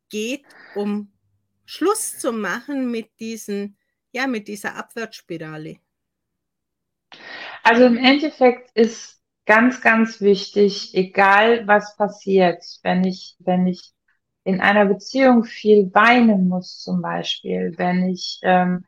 geht, 0.09 0.45
um 0.75 1.14
Schluss 1.65 2.17
zu 2.17 2.31
machen 2.31 2.91
mit 2.91 3.19
diesen, 3.19 3.77
ja, 4.11 4.27
mit 4.27 4.47
dieser 4.47 4.75
Abwärtsspirale? 4.75 5.77
Also 7.63 7.85
im 7.85 7.97
Endeffekt 7.97 8.71
ist 8.75 9.21
ganz, 9.45 9.81
ganz 9.81 10.21
wichtig, 10.21 10.95
egal 10.95 11.67
was 11.67 11.95
passiert, 11.95 12.63
wenn 12.83 13.03
ich, 13.03 13.35
wenn 13.39 13.67
ich 13.67 13.93
in 14.43 14.61
einer 14.61 14.85
Beziehung 14.85 15.43
viel 15.43 15.91
weinen 15.93 16.47
muss, 16.47 16.79
zum 16.79 17.01
Beispiel, 17.01 17.73
wenn 17.77 18.09
ich 18.09 18.39
ähm, 18.43 18.85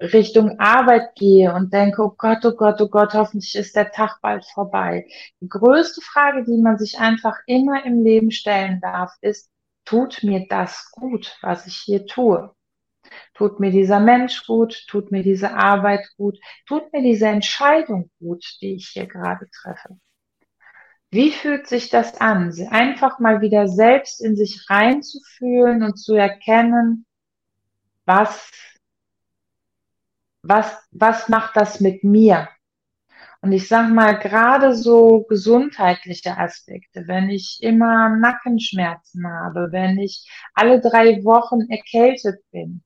Richtung 0.00 0.58
Arbeit 0.58 1.14
gehe 1.14 1.54
und 1.54 1.72
denke, 1.72 2.02
oh 2.02 2.14
Gott, 2.16 2.44
oh 2.44 2.52
Gott, 2.52 2.80
oh 2.80 2.88
Gott, 2.88 3.14
hoffentlich 3.14 3.54
ist 3.54 3.76
der 3.76 3.92
Tag 3.92 4.18
bald 4.20 4.44
vorbei. 4.44 5.06
Die 5.40 5.48
größte 5.48 6.00
Frage, 6.02 6.44
die 6.44 6.60
man 6.60 6.78
sich 6.78 6.98
einfach 6.98 7.38
immer 7.46 7.84
im 7.86 8.02
Leben 8.02 8.30
stellen 8.30 8.80
darf, 8.80 9.12
ist, 9.20 9.50
tut 9.84 10.22
mir 10.22 10.46
das 10.48 10.90
gut, 10.90 11.38
was 11.42 11.66
ich 11.66 11.76
hier 11.76 12.06
tue? 12.06 12.54
Tut 13.34 13.60
mir 13.60 13.70
dieser 13.70 14.00
Mensch 14.00 14.46
gut? 14.46 14.86
Tut 14.88 15.10
mir 15.10 15.22
diese 15.22 15.54
Arbeit 15.54 16.08
gut? 16.16 16.38
Tut 16.66 16.92
mir 16.92 17.02
diese 17.02 17.26
Entscheidung 17.26 18.10
gut, 18.18 18.44
die 18.60 18.74
ich 18.76 18.88
hier 18.88 19.06
gerade 19.06 19.48
treffe? 19.50 19.98
Wie 21.10 21.30
fühlt 21.30 21.68
sich 21.68 21.90
das 21.90 22.20
an? 22.20 22.52
Einfach 22.70 23.20
mal 23.20 23.40
wieder 23.40 23.68
selbst 23.68 24.20
in 24.20 24.34
sich 24.36 24.68
reinzufühlen 24.68 25.82
und 25.84 25.96
zu 25.96 26.14
erkennen, 26.14 27.06
was, 28.04 28.50
was, 30.42 30.76
was 30.90 31.28
macht 31.28 31.56
das 31.56 31.80
mit 31.80 32.02
mir? 32.02 32.48
Und 33.44 33.52
ich 33.52 33.68
sag 33.68 33.90
mal, 33.90 34.18
gerade 34.18 34.74
so 34.74 35.24
gesundheitliche 35.24 36.38
Aspekte, 36.38 37.06
wenn 37.08 37.28
ich 37.28 37.58
immer 37.62 38.08
Nackenschmerzen 38.08 39.26
habe, 39.28 39.68
wenn 39.70 39.98
ich 39.98 40.26
alle 40.54 40.80
drei 40.80 41.22
Wochen 41.24 41.60
erkältet 41.70 42.42
bin, 42.52 42.82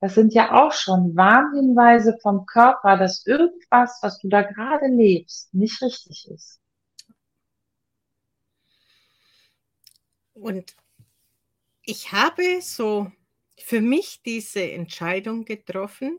das 0.00 0.16
sind 0.16 0.34
ja 0.34 0.50
auch 0.60 0.72
schon 0.72 1.14
Warnhinweise 1.14 2.18
vom 2.22 2.44
Körper, 2.44 2.96
dass 2.96 3.24
irgendwas, 3.24 4.00
was 4.02 4.18
du 4.18 4.28
da 4.28 4.42
gerade 4.42 4.88
lebst, 4.88 5.54
nicht 5.54 5.80
richtig 5.80 6.28
ist. 6.28 6.60
Und 10.34 10.74
ich 11.84 12.10
habe 12.10 12.60
so 12.62 13.12
für 13.58 13.80
mich 13.80 14.22
diese 14.26 14.72
Entscheidung 14.72 15.44
getroffen. 15.44 16.18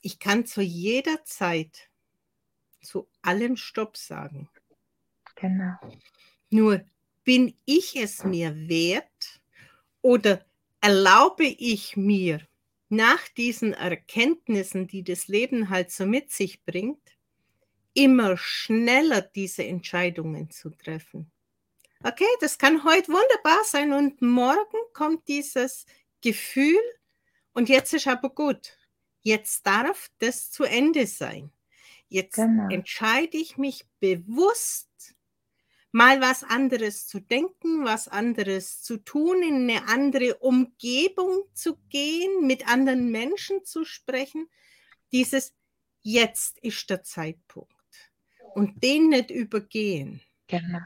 Ich 0.00 0.18
kann 0.18 0.44
zu 0.44 0.60
jeder 0.60 1.22
Zeit 1.22 1.91
zu 2.82 3.08
allem 3.22 3.56
Stopp 3.56 3.96
sagen. 3.96 4.48
Genau. 5.36 5.74
Nur 6.50 6.84
bin 7.24 7.54
ich 7.64 7.96
es 7.96 8.24
mir 8.24 8.54
wert 8.68 9.40
oder 10.02 10.44
erlaube 10.80 11.46
ich 11.46 11.96
mir 11.96 12.46
nach 12.88 13.26
diesen 13.28 13.72
Erkenntnissen, 13.72 14.86
die 14.86 15.02
das 15.02 15.28
Leben 15.28 15.70
halt 15.70 15.90
so 15.90 16.04
mit 16.04 16.30
sich 16.30 16.62
bringt, 16.64 17.16
immer 17.94 18.36
schneller 18.36 19.22
diese 19.22 19.64
Entscheidungen 19.64 20.50
zu 20.50 20.70
treffen. 20.70 21.30
Okay, 22.02 22.28
das 22.40 22.58
kann 22.58 22.84
heute 22.84 23.12
wunderbar 23.12 23.64
sein 23.64 23.92
und 23.92 24.20
morgen 24.20 24.78
kommt 24.92 25.28
dieses 25.28 25.86
Gefühl 26.20 26.82
und 27.52 27.68
jetzt 27.68 27.94
ist 27.94 28.08
aber 28.08 28.30
gut. 28.30 28.76
Jetzt 29.22 29.66
darf 29.66 30.10
das 30.18 30.50
zu 30.50 30.64
Ende 30.64 31.06
sein. 31.06 31.52
Jetzt 32.12 32.36
genau. 32.36 32.68
entscheide 32.68 33.38
ich 33.38 33.56
mich 33.56 33.86
bewusst, 33.98 35.14
mal 35.92 36.20
was 36.20 36.44
anderes 36.44 37.06
zu 37.06 37.20
denken, 37.20 37.86
was 37.86 38.06
anderes 38.06 38.82
zu 38.82 38.98
tun, 38.98 39.42
in 39.42 39.70
eine 39.70 39.88
andere 39.88 40.34
Umgebung 40.36 41.44
zu 41.54 41.78
gehen, 41.88 42.46
mit 42.46 42.68
anderen 42.68 43.10
Menschen 43.10 43.64
zu 43.64 43.86
sprechen. 43.86 44.50
Dieses 45.10 45.54
jetzt 46.02 46.58
ist 46.58 46.90
der 46.90 47.02
Zeitpunkt 47.02 47.72
und 48.54 48.84
den 48.84 49.08
nicht 49.08 49.30
übergehen. 49.30 50.20
Genau. 50.48 50.80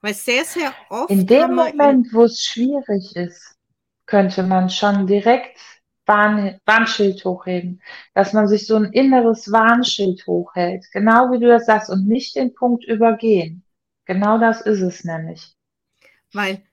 Weil 0.00 0.14
sehr, 0.14 0.46
sehr 0.46 0.74
oft. 0.88 1.10
In 1.10 1.26
dem 1.26 1.54
Moment, 1.54 2.14
wo 2.14 2.22
es 2.24 2.42
schwierig 2.42 3.14
ist, 3.14 3.58
könnte 4.06 4.42
man 4.42 4.70
schon 4.70 5.06
direkt 5.06 5.60
Warn, 6.10 6.60
Warnschild 6.66 7.24
hochheben, 7.24 7.80
dass 8.14 8.32
man 8.32 8.48
sich 8.48 8.66
so 8.66 8.74
ein 8.74 8.92
inneres 8.92 9.52
Warnschild 9.52 10.26
hochhält, 10.26 10.84
genau 10.92 11.30
wie 11.30 11.38
du 11.38 11.46
das 11.46 11.66
sagst, 11.66 11.88
und 11.88 12.08
nicht 12.08 12.34
den 12.34 12.52
Punkt 12.52 12.84
übergehen. 12.84 13.64
Genau 14.06 14.38
das 14.38 14.60
ist 14.62 14.80
es 14.80 15.04
nämlich. 15.04 15.56
Weil 16.32 16.64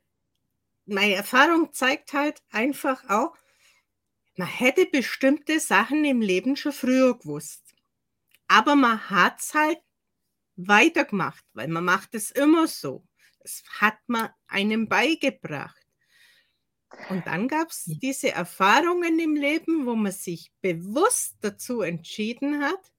meine 0.88 1.14
Erfahrung 1.14 1.72
zeigt 1.72 2.14
halt 2.14 2.42
einfach 2.52 3.08
auch, 3.10 3.36
man 4.38 4.48
hätte 4.48 4.88
bestimmte 4.88 5.60
Sachen 5.60 6.04
im 6.04 6.22
Leben 6.22 6.56
schon 6.56 6.72
früher 6.72 7.18
gewusst. 7.18 7.64
Aber 8.48 8.76
man 8.76 9.10
hat 9.10 9.40
es 9.40 9.54
halt 9.54 9.80
weitergemacht, 10.56 11.44
weil 11.54 11.68
man 11.68 11.86
macht 11.86 12.16
es 12.16 12.32
immer 12.32 12.68
so. 12.68 13.04
Das 13.42 13.64
hat 13.80 13.98
man 14.08 14.30
einem 14.48 14.88
beigebracht. 14.88 15.87
Und 17.10 17.26
dann 17.28 17.48
gab 17.48 17.70
es 17.70 17.86
diese 17.86 18.32
Erfahrungen 18.32 19.20
im 19.20 19.36
Leben, 19.36 19.86
wo 19.86 19.96
man 19.96 20.12
sich 20.12 20.52
bewusst 20.62 21.38
dazu 21.42 21.82
entschieden 21.82 22.62
hat, 22.62 22.92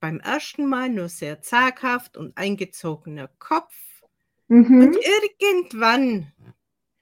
beim 0.00 0.20
ersten 0.20 0.66
Mal 0.66 0.88
nur 0.88 1.08
sehr 1.08 1.42
zaghaft 1.42 2.16
und 2.16 2.36
eingezogener 2.36 3.28
Kopf. 3.38 3.74
Mhm. 4.48 4.80
Und 4.80 4.96
irgendwann 4.96 6.32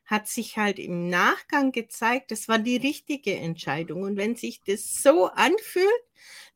hat 0.05 0.27
sich 0.27 0.57
halt 0.57 0.79
im 0.79 1.09
Nachgang 1.11 1.71
gezeigt, 1.71 2.31
das 2.31 2.49
war 2.49 2.59
die 2.59 2.79
richtige 2.79 3.37
Entscheidung. 3.37 4.03
Und 4.03 4.17
wenn 4.17 4.37
sich 4.37 4.63
das 4.63 5.03
so 5.03 5.27
anfühlt, 5.27 5.87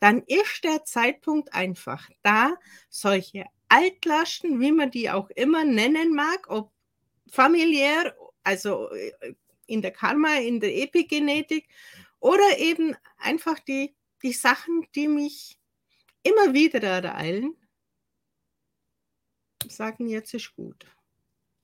dann 0.01 0.23
ist 0.27 0.65
der 0.65 0.85
Zeitpunkt 0.85 1.55
einfach 1.55 2.09
da, 2.23 2.57
solche 2.89 3.45
Altlasten, 3.69 4.59
wie 4.61 4.73
man 4.73 4.91
die 4.91 5.11
auch 5.11 5.31
immer 5.31 5.65
nennen 5.65 6.15
mag, 6.15 6.49
ob 6.49 6.73
familiär 7.31 8.15
also 8.45 8.91
äh, 8.91 9.35
in 9.67 9.83
der 9.83 9.93
Karma, 9.93 10.37
in 10.37 10.61
der 10.61 10.77
Epigenetik 10.77 11.69
oder 12.21 12.59
eben 12.59 12.97
einfach 13.19 13.59
die, 13.61 13.95
die 14.23 14.33
Sachen, 14.33 14.87
die 14.95 15.09
mich 15.09 15.59
immer 16.23 16.53
wieder 16.53 16.83
ereilen, 16.83 17.57
sagen, 19.69 20.09
jetzt 20.09 20.35
ist 20.35 20.55
gut. 20.55 20.87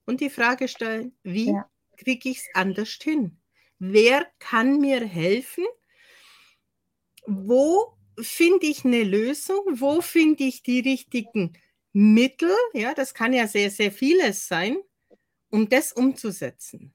Und 0.04 0.20
die 0.20 0.30
Frage 0.30 0.68
stellen, 0.68 1.16
wie 1.22 1.50
ja. 1.50 1.70
kriege 1.96 2.30
ich 2.30 2.38
es 2.38 2.48
anders 2.54 2.98
hin? 3.00 3.38
Wer 3.78 4.26
kann 4.38 4.80
mir 4.80 5.06
helfen? 5.06 5.64
Wo 7.26 7.94
finde 8.18 8.66
ich 8.66 8.84
eine 8.84 9.04
Lösung? 9.04 9.60
Wo 9.70 10.00
finde 10.00 10.44
ich 10.44 10.62
die 10.62 10.80
richtigen 10.80 11.52
Mittel? 11.92 12.54
Ja, 12.72 12.94
das 12.94 13.14
kann 13.14 13.32
ja 13.32 13.46
sehr, 13.46 13.70
sehr 13.70 13.92
vieles 13.92 14.48
sein 14.48 14.78
um 15.50 15.68
das 15.68 15.92
umzusetzen. 15.92 16.92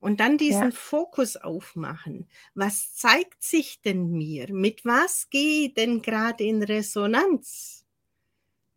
Und 0.00 0.18
dann 0.18 0.36
diesen 0.36 0.70
ja. 0.70 0.72
Fokus 0.72 1.36
aufmachen. 1.36 2.28
Was 2.54 2.94
zeigt 2.94 3.42
sich 3.42 3.82
denn 3.82 4.10
mir? 4.10 4.52
Mit 4.52 4.84
was 4.84 5.30
gehe 5.30 5.66
ich 5.66 5.74
denn 5.74 6.02
gerade 6.02 6.42
in 6.42 6.62
Resonanz? 6.62 7.86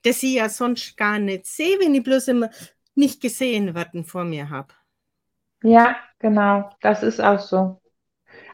Das 0.04 0.22
ich 0.22 0.36
ja 0.36 0.50
sonst 0.50 0.96
gar 0.98 1.18
nicht 1.18 1.48
sehe, 1.48 1.80
wenn 1.80 1.96
ich 1.96 2.04
bloß 2.04 2.28
immer 2.28 2.52
nicht 2.94 3.22
gesehen 3.22 3.74
werden 3.74 4.06
vor 4.06 4.24
mir 4.24 4.52
habe. 4.52 4.74
Ja, 5.64 5.96
genau. 6.20 6.70
Das 6.82 7.02
ist 7.02 7.20
auch 7.20 7.40
so. 7.40 7.82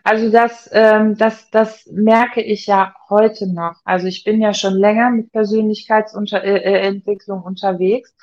Also 0.03 0.31
das, 0.31 0.69
ähm, 0.71 1.17
das, 1.17 1.49
das 1.51 1.85
merke 1.87 2.41
ich 2.41 2.67
ja 2.67 2.95
heute 3.09 3.53
noch. 3.53 3.75
Also 3.83 4.07
ich 4.07 4.23
bin 4.23 4.39
ja 4.41 4.53
schon 4.53 4.75
länger 4.75 5.09
mit 5.11 5.31
Persönlichkeitsentwicklung 5.31 7.39
äh, 7.39 7.43
äh 7.43 7.45
unterwegs, 7.45 8.15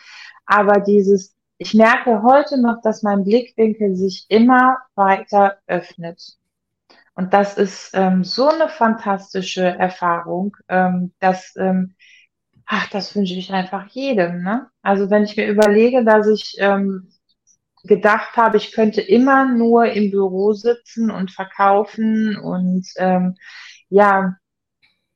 aber 0.46 0.80
dieses 0.80 1.36
ich 1.58 1.74
merke 1.74 2.22
heute 2.22 2.60
noch, 2.60 2.80
dass 2.82 3.02
mein 3.02 3.24
Blickwinkel 3.24 3.96
sich 3.96 4.26
immer 4.28 4.78
weiter 4.94 5.58
öffnet. 5.66 6.38
Und 7.14 7.34
das 7.34 7.58
ist 7.58 7.90
ähm, 7.94 8.22
so 8.22 8.48
eine 8.48 8.68
fantastische 8.68 9.64
Erfahrung, 9.66 10.56
ähm, 10.68 11.12
dass, 11.18 11.56
ähm, 11.56 11.94
ach, 12.64 12.88
das 12.90 13.14
wünsche 13.16 13.34
ich 13.34 13.52
einfach 13.52 13.88
jedem. 13.88 14.42
Ne? 14.44 14.68
Also 14.82 15.10
wenn 15.10 15.24
ich 15.24 15.36
mir 15.36 15.48
überlege, 15.48 16.04
dass 16.04 16.28
ich 16.28 16.54
ähm, 16.58 17.08
gedacht 17.82 18.36
habe, 18.36 18.56
ich 18.56 18.70
könnte 18.70 19.00
immer 19.00 19.46
nur 19.46 19.86
im 19.86 20.12
Büro 20.12 20.52
sitzen 20.52 21.10
und 21.10 21.32
verkaufen 21.32 22.36
und 22.36 22.86
ähm, 22.96 23.34
ja, 23.88 24.36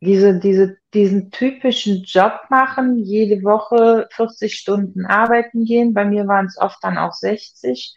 diese, 0.03 0.41
diese, 0.41 0.79
diesen 0.95 1.31
typischen 1.31 2.03
Job 2.03 2.33
machen, 2.51 2.99
jede 2.99 3.45
Woche 3.45 4.09
40 4.11 4.53
Stunden 4.53 5.07
arbeiten 5.07 5.65
gehen. 5.65 5.95
Bei 5.95 6.05
mir 6.05 6.27
waren 6.27 6.47
es 6.47 6.59
oft 6.59 6.79
dann 6.83 6.99
auch 6.99 7.12
60. 7.12 7.95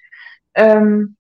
Ähm, 0.54 1.18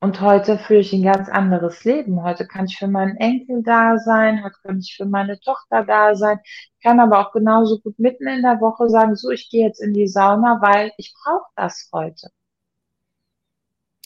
und 0.00 0.22
heute 0.22 0.58
führe 0.58 0.80
ich 0.80 0.92
ein 0.94 1.02
ganz 1.02 1.28
anderes 1.28 1.84
Leben. 1.84 2.22
Heute 2.22 2.46
kann 2.46 2.64
ich 2.64 2.78
für 2.78 2.88
meinen 2.88 3.18
Enkel 3.18 3.62
da 3.62 3.98
sein, 3.98 4.42
heute 4.42 4.56
kann 4.62 4.78
ich 4.78 4.94
für 4.96 5.04
meine 5.04 5.38
Tochter 5.38 5.84
da 5.84 6.14
sein. 6.14 6.40
Ich 6.44 6.82
kann 6.82 6.98
aber 6.98 7.20
auch 7.20 7.32
genauso 7.32 7.78
gut 7.80 7.98
mitten 7.98 8.26
in 8.26 8.40
der 8.40 8.60
Woche 8.60 8.88
sagen, 8.88 9.14
so, 9.14 9.30
ich 9.30 9.50
gehe 9.50 9.66
jetzt 9.66 9.82
in 9.82 9.92
die 9.92 10.08
Sauna, 10.08 10.60
weil 10.62 10.92
ich 10.96 11.14
brauche 11.22 11.50
das 11.56 11.90
heute. 11.92 12.30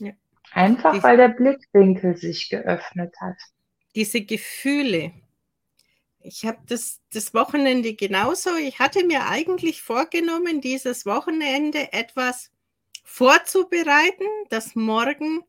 Ja. 0.00 0.12
Einfach 0.50 1.00
weil 1.04 1.16
der 1.18 1.28
Blickwinkel 1.28 2.16
sich 2.16 2.50
geöffnet 2.50 3.14
hat. 3.20 3.36
Diese 3.94 4.22
Gefühle, 4.22 5.12
ich 6.26 6.44
habe 6.44 6.58
das, 6.66 7.00
das 7.12 7.34
Wochenende 7.34 7.94
genauso. 7.94 8.56
Ich 8.56 8.80
hatte 8.80 9.04
mir 9.06 9.26
eigentlich 9.26 9.80
vorgenommen, 9.82 10.60
dieses 10.60 11.06
Wochenende 11.06 11.92
etwas 11.92 12.50
vorzubereiten, 13.04 14.26
das 14.48 14.74
morgen 14.74 15.44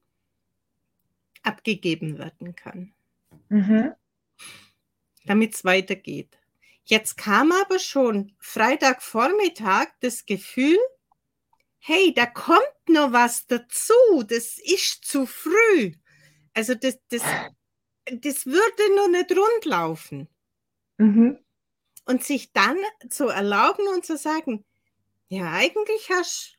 abgegeben 1.41 2.19
werden 2.19 2.55
kann. 2.55 2.93
Mhm. 3.49 3.93
Damit 5.25 5.55
es 5.55 5.65
weitergeht. 5.65 6.37
Jetzt 6.83 7.17
kam 7.17 7.51
aber 7.51 7.79
schon 7.79 8.33
Freitagvormittag 8.39 9.87
das 9.99 10.25
Gefühl, 10.25 10.77
hey, 11.79 12.13
da 12.13 12.27
kommt 12.27 12.61
noch 12.87 13.11
was 13.11 13.47
dazu, 13.47 13.93
das 14.27 14.57
ist 14.59 15.05
zu 15.05 15.25
früh. 15.25 15.93
Also 16.53 16.75
das, 16.75 16.99
das, 17.09 17.23
das 18.05 18.45
würde 18.45 18.95
noch 18.95 19.09
nicht 19.09 19.31
rundlaufen. 19.35 20.29
Mhm. 20.97 21.39
Und 22.05 22.23
sich 22.23 22.53
dann 22.53 22.77
zu 23.09 23.27
erlauben 23.27 23.85
und 23.93 24.05
zu 24.05 24.17
sagen, 24.17 24.63
ja, 25.27 25.51
eigentlich 25.51 26.09
hast 26.09 26.57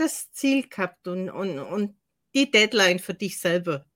du 0.00 0.04
das 0.04 0.32
Ziel 0.32 0.68
gehabt 0.68 1.06
und, 1.06 1.30
und, 1.30 1.58
und 1.58 1.96
die 2.34 2.50
Deadline 2.50 2.98
für 2.98 3.14
dich 3.14 3.38
selber. 3.38 3.86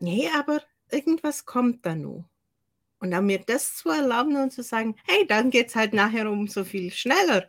Nee, 0.00 0.28
aber 0.36 0.62
irgendwas 0.90 1.44
kommt 1.44 1.84
da 1.86 1.94
noch. 1.94 2.28
Und 3.00 3.12
dann 3.12 3.26
mir 3.26 3.38
das 3.38 3.76
zu 3.76 3.90
erlauben 3.90 4.36
und 4.36 4.52
zu 4.52 4.62
sagen, 4.62 4.96
hey, 5.06 5.26
dann 5.26 5.50
geht 5.50 5.68
es 5.68 5.76
halt 5.76 5.92
nachher 5.92 6.30
um 6.30 6.48
so 6.48 6.64
viel 6.64 6.90
schneller 6.90 7.48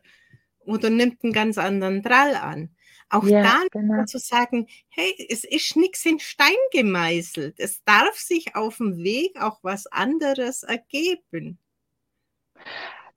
oder 0.60 0.90
nimmt 0.90 1.24
einen 1.24 1.34
ganz 1.34 1.58
anderen 1.58 2.04
Drall 2.04 2.36
an. 2.36 2.76
Auch 3.10 3.24
ja, 3.24 3.42
dann 3.42 3.68
genau. 3.72 4.06
zu 4.06 4.20
sagen, 4.20 4.68
hey, 4.90 5.28
es 5.30 5.44
ist 5.44 5.76
nichts 5.76 6.06
in 6.06 6.20
Stein 6.20 6.56
gemeißelt. 6.72 7.60
Es 7.60 7.84
darf 7.84 8.16
sich 8.16 8.56
auf 8.56 8.78
dem 8.78 8.98
Weg 8.98 9.42
auch 9.42 9.60
was 9.64 9.88
anderes 9.88 10.64
ergeben. 10.64 11.58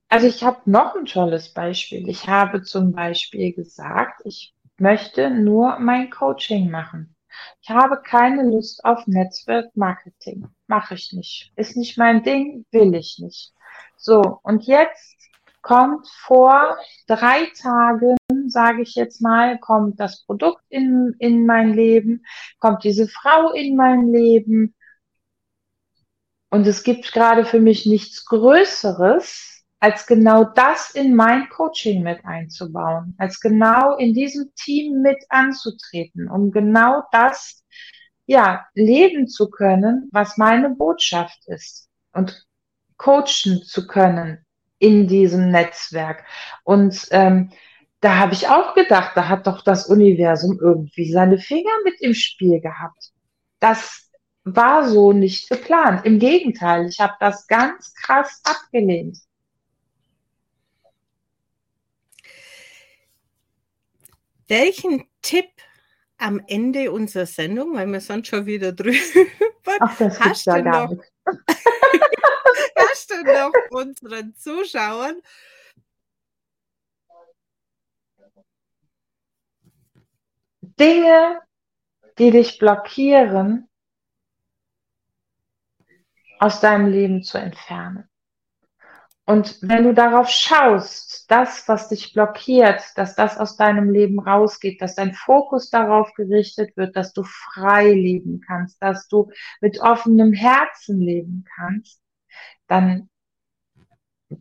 Also 0.08 0.26
ich 0.26 0.42
habe 0.44 0.60
noch 0.66 0.94
ein 0.94 1.06
tolles 1.06 1.52
Beispiel. 1.52 2.08
Ich 2.08 2.28
habe 2.28 2.62
zum 2.62 2.92
Beispiel 2.92 3.52
gesagt, 3.52 4.22
ich 4.24 4.54
möchte 4.78 5.30
nur 5.30 5.78
mein 5.78 6.10
Coaching 6.10 6.70
machen. 6.70 7.14
Ich 7.60 7.70
habe 7.70 8.00
keine 8.02 8.42
Lust 8.42 8.84
auf 8.84 9.06
Netzwerk 9.06 9.74
Marketing. 9.74 10.48
Mache 10.66 10.94
ich 10.94 11.12
nicht. 11.12 11.52
Ist 11.56 11.76
nicht 11.76 11.96
mein 11.96 12.22
Ding, 12.22 12.66
will 12.70 12.94
ich 12.94 13.18
nicht. 13.18 13.52
So, 13.96 14.38
und 14.42 14.64
jetzt 14.64 15.16
kommt 15.62 16.06
vor 16.08 16.76
drei 17.06 17.46
Tagen 17.60 18.16
sage 18.52 18.82
ich 18.82 18.94
jetzt 18.94 19.20
mal, 19.20 19.58
kommt 19.58 19.98
das 19.98 20.24
Produkt 20.24 20.62
in, 20.68 21.14
in 21.18 21.46
mein 21.46 21.72
Leben, 21.72 22.24
kommt 22.58 22.84
diese 22.84 23.08
Frau 23.08 23.52
in 23.52 23.76
mein 23.76 24.12
Leben. 24.12 24.74
Und 26.50 26.66
es 26.66 26.82
gibt 26.82 27.12
gerade 27.12 27.44
für 27.44 27.60
mich 27.60 27.86
nichts 27.86 28.24
Größeres, 28.26 29.64
als 29.80 30.06
genau 30.06 30.44
das 30.44 30.90
in 30.92 31.16
mein 31.16 31.48
Coaching 31.48 32.02
mit 32.04 32.24
einzubauen, 32.24 33.16
als 33.18 33.40
genau 33.40 33.96
in 33.96 34.14
diesem 34.14 34.52
Team 34.54 35.02
mit 35.02 35.24
anzutreten, 35.28 36.30
um 36.30 36.52
genau 36.52 37.02
das 37.10 37.64
ja 38.26 38.64
leben 38.74 39.26
zu 39.26 39.50
können, 39.50 40.08
was 40.12 40.36
meine 40.36 40.70
Botschaft 40.70 41.40
ist 41.46 41.88
und 42.12 42.46
coachen 42.96 43.62
zu 43.64 43.86
können 43.88 44.44
in 44.78 45.08
diesem 45.08 45.50
Netzwerk. 45.50 46.24
Und 46.64 47.08
ähm, 47.10 47.50
da 48.02 48.18
habe 48.18 48.34
ich 48.34 48.48
auch 48.48 48.74
gedacht, 48.74 49.12
da 49.14 49.28
hat 49.28 49.46
doch 49.46 49.62
das 49.62 49.86
Universum 49.86 50.58
irgendwie 50.60 51.10
seine 51.10 51.38
Finger 51.38 51.70
mit 51.84 52.00
im 52.00 52.14
Spiel 52.14 52.60
gehabt. 52.60 53.12
Das 53.60 54.10
war 54.42 54.88
so 54.88 55.12
nicht 55.12 55.48
geplant. 55.48 56.04
Im 56.04 56.18
Gegenteil, 56.18 56.88
ich 56.88 56.98
habe 56.98 57.14
das 57.20 57.46
ganz 57.46 57.94
krass 57.94 58.40
abgelehnt. 58.42 59.18
Welchen 64.48 65.04
Tipp 65.22 65.46
am 66.18 66.42
Ende 66.48 66.90
unserer 66.90 67.26
Sendung, 67.26 67.76
weil 67.76 67.86
wir 67.86 68.00
sind 68.00 68.26
schon 68.26 68.46
wieder 68.46 68.72
drüber, 68.72 68.98
Ach, 69.78 69.96
das 69.96 70.18
hast, 70.18 70.46
du 70.48 70.60
noch, 70.60 70.90
hast 72.76 73.10
du 73.12 73.22
noch 73.22 73.52
unseren 73.70 74.34
Zuschauern 74.34 75.22
Dinge, 80.78 81.40
die 82.18 82.30
dich 82.30 82.58
blockieren, 82.58 83.68
aus 86.38 86.60
deinem 86.60 86.90
Leben 86.90 87.22
zu 87.22 87.38
entfernen. 87.38 88.08
Und 89.24 89.58
wenn 89.62 89.84
du 89.84 89.94
darauf 89.94 90.28
schaust, 90.28 91.30
das, 91.30 91.68
was 91.68 91.88
dich 91.88 92.12
blockiert, 92.12 92.82
dass 92.96 93.14
das 93.14 93.38
aus 93.38 93.56
deinem 93.56 93.90
Leben 93.90 94.18
rausgeht, 94.18 94.82
dass 94.82 94.96
dein 94.96 95.14
Fokus 95.14 95.70
darauf 95.70 96.12
gerichtet 96.14 96.76
wird, 96.76 96.96
dass 96.96 97.12
du 97.12 97.22
frei 97.22 97.92
leben 97.92 98.40
kannst, 98.44 98.82
dass 98.82 99.06
du 99.06 99.30
mit 99.60 99.80
offenem 99.80 100.32
Herzen 100.32 101.00
leben 101.00 101.44
kannst, 101.56 102.02
dann 102.66 103.08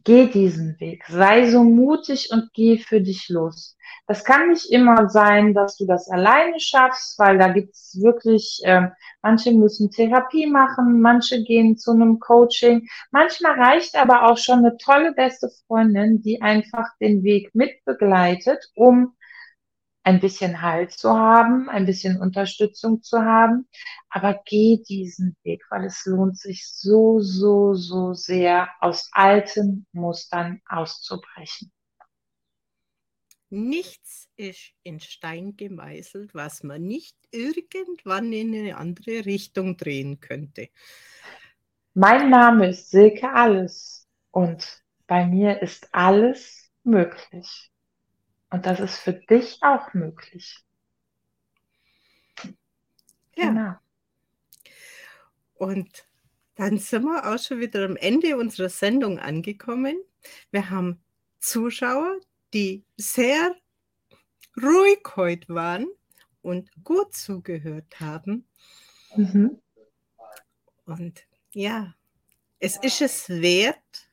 geh 0.04 0.28
diesen 0.28 0.80
Weg. 0.80 1.04
Sei 1.08 1.50
so 1.50 1.64
mutig 1.64 2.30
und 2.32 2.50
geh 2.54 2.78
für 2.78 3.02
dich 3.02 3.30
los. 3.30 3.78
Das 4.08 4.24
kann 4.24 4.50
nicht 4.50 4.72
immer 4.72 5.10
sein, 5.10 5.54
dass 5.54 5.78
du 5.78 5.86
das 5.86 6.10
alleine 6.10 6.60
schaffst, 6.60 7.18
weil 7.20 7.38
da 7.38 7.50
gibt's 7.50 8.00
wirklich, 8.02 8.62
äh, 8.64 8.90
manche 9.22 9.52
müssen 9.54 9.92
Therapie 9.92 10.48
machen, 10.48 11.02
manche 11.02 11.44
gehen 11.44 11.78
zu 11.78 11.92
einem 11.92 12.20
Coaching. 12.20 12.88
Manchmal 13.12 13.54
reicht 13.60 13.96
aber 13.96 14.30
auch 14.30 14.38
schon 14.38 14.60
eine 14.60 14.78
tolle 14.78 15.14
beste 15.14 15.50
Freundin, 15.68 16.22
die 16.22 16.42
einfach 16.42 16.88
den 17.00 17.24
Weg 17.24 17.54
mitbegleitet, 17.54 18.72
um 18.76 19.14
ein 20.04 20.20
bisschen 20.20 20.62
Halt 20.62 20.92
zu 20.92 21.12
haben, 21.12 21.70
ein 21.70 21.86
bisschen 21.86 22.20
Unterstützung 22.20 23.04
zu 23.04 23.22
haben. 23.22 23.68
Aber 24.10 24.42
geh 24.46 24.82
diesen 24.88 25.36
Weg, 25.44 25.64
weil 25.70 25.86
es 25.86 26.06
lohnt 26.06 26.38
sich 26.38 26.68
so, 26.68 27.20
so, 27.20 27.74
so 27.74 28.14
sehr, 28.14 28.70
aus 28.80 29.10
alten 29.14 29.86
Mustern 29.92 30.62
auszubrechen. 30.68 31.72
Nichts 33.50 34.30
ist 34.38 34.72
in 34.84 35.02
Stein 35.02 35.58
gemeißelt, 35.58 36.34
was 36.34 36.64
man 36.64 36.84
nicht 36.84 37.18
irgendwann 37.32 38.32
in 38.32 38.56
eine 38.56 38.78
andere 38.78 39.26
Richtung 39.26 39.76
drehen 39.76 40.22
könnte. 40.22 40.70
Mein 41.94 42.30
Name 42.30 42.70
ist 42.70 42.90
Silke 42.90 43.30
Alles 43.30 44.08
und 44.32 44.82
bei 45.06 45.26
mir 45.26 45.62
ist 45.62 45.90
alles 45.92 46.72
möglich. 46.84 47.71
Und 48.52 48.66
das 48.66 48.80
ist 48.80 49.00
für 49.00 49.14
dich 49.14 49.58
auch 49.62 49.94
möglich. 49.94 50.60
Ja. 53.36 53.48
Genau. 53.48 53.76
Und 55.56 56.06
dann 56.56 56.78
sind 56.78 57.04
wir 57.04 57.26
auch 57.26 57.40
schon 57.40 57.62
wieder 57.62 57.86
am 57.86 57.96
Ende 57.96 58.38
unserer 58.38 58.70
Sendung 58.70 59.20
angekommen. 59.20 59.98
Wir 60.52 60.70
haben 60.70 61.02
Zuschauer, 61.40 62.20
die 62.54 62.84
sehr 62.98 63.56
ruhig 64.62 65.02
heute 65.16 65.54
waren 65.56 65.88
und 66.42 66.70
gut 66.84 67.14
zugehört 67.14 68.00
haben. 68.02 68.48
Mhm. 69.16 69.62
Und 70.86 71.26
ja, 71.54 71.96
es 72.60 72.76
ist 72.78 73.02
es 73.02 73.30
wert, 73.30 74.11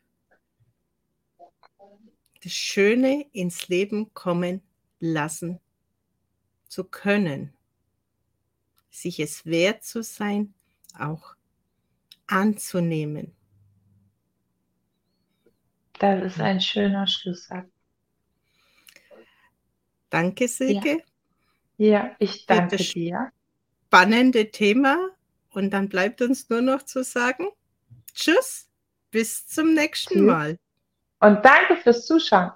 Schöne 2.49 3.27
ins 3.33 3.69
Leben 3.69 4.13
kommen 4.15 4.63
lassen 5.01 5.61
zu 6.69 6.85
können. 6.85 7.53
Sich 8.91 9.21
es 9.21 9.47
wert 9.47 9.85
zu 9.85 10.03
sein, 10.03 10.55
auch 10.99 11.35
anzunehmen. 12.27 13.35
Das 15.99 16.25
ist 16.25 16.41
ein 16.41 16.61
schöner 16.61 17.07
Schlusssatz. 17.07 17.67
Danke, 20.11 20.49
Silke. 20.49 21.03
Ja, 21.77 21.89
ja 21.89 22.17
ich 22.19 22.47
danke 22.47 22.77
dir. 22.77 23.33
Spannende 23.87 24.51
Thema. 24.51 25.11
Und 25.51 25.71
dann 25.71 25.89
bleibt 25.89 26.23
uns 26.23 26.49
nur 26.51 26.61
noch 26.61 26.83
zu 26.83 27.03
sagen, 27.03 27.49
tschüss, 28.15 28.71
bis 29.11 29.47
zum 29.47 29.75
nächsten 29.75 30.25
Mal. 30.25 30.59
Und 31.21 31.45
danke 31.45 31.77
fürs 31.77 32.07
Zuschauen. 32.07 32.53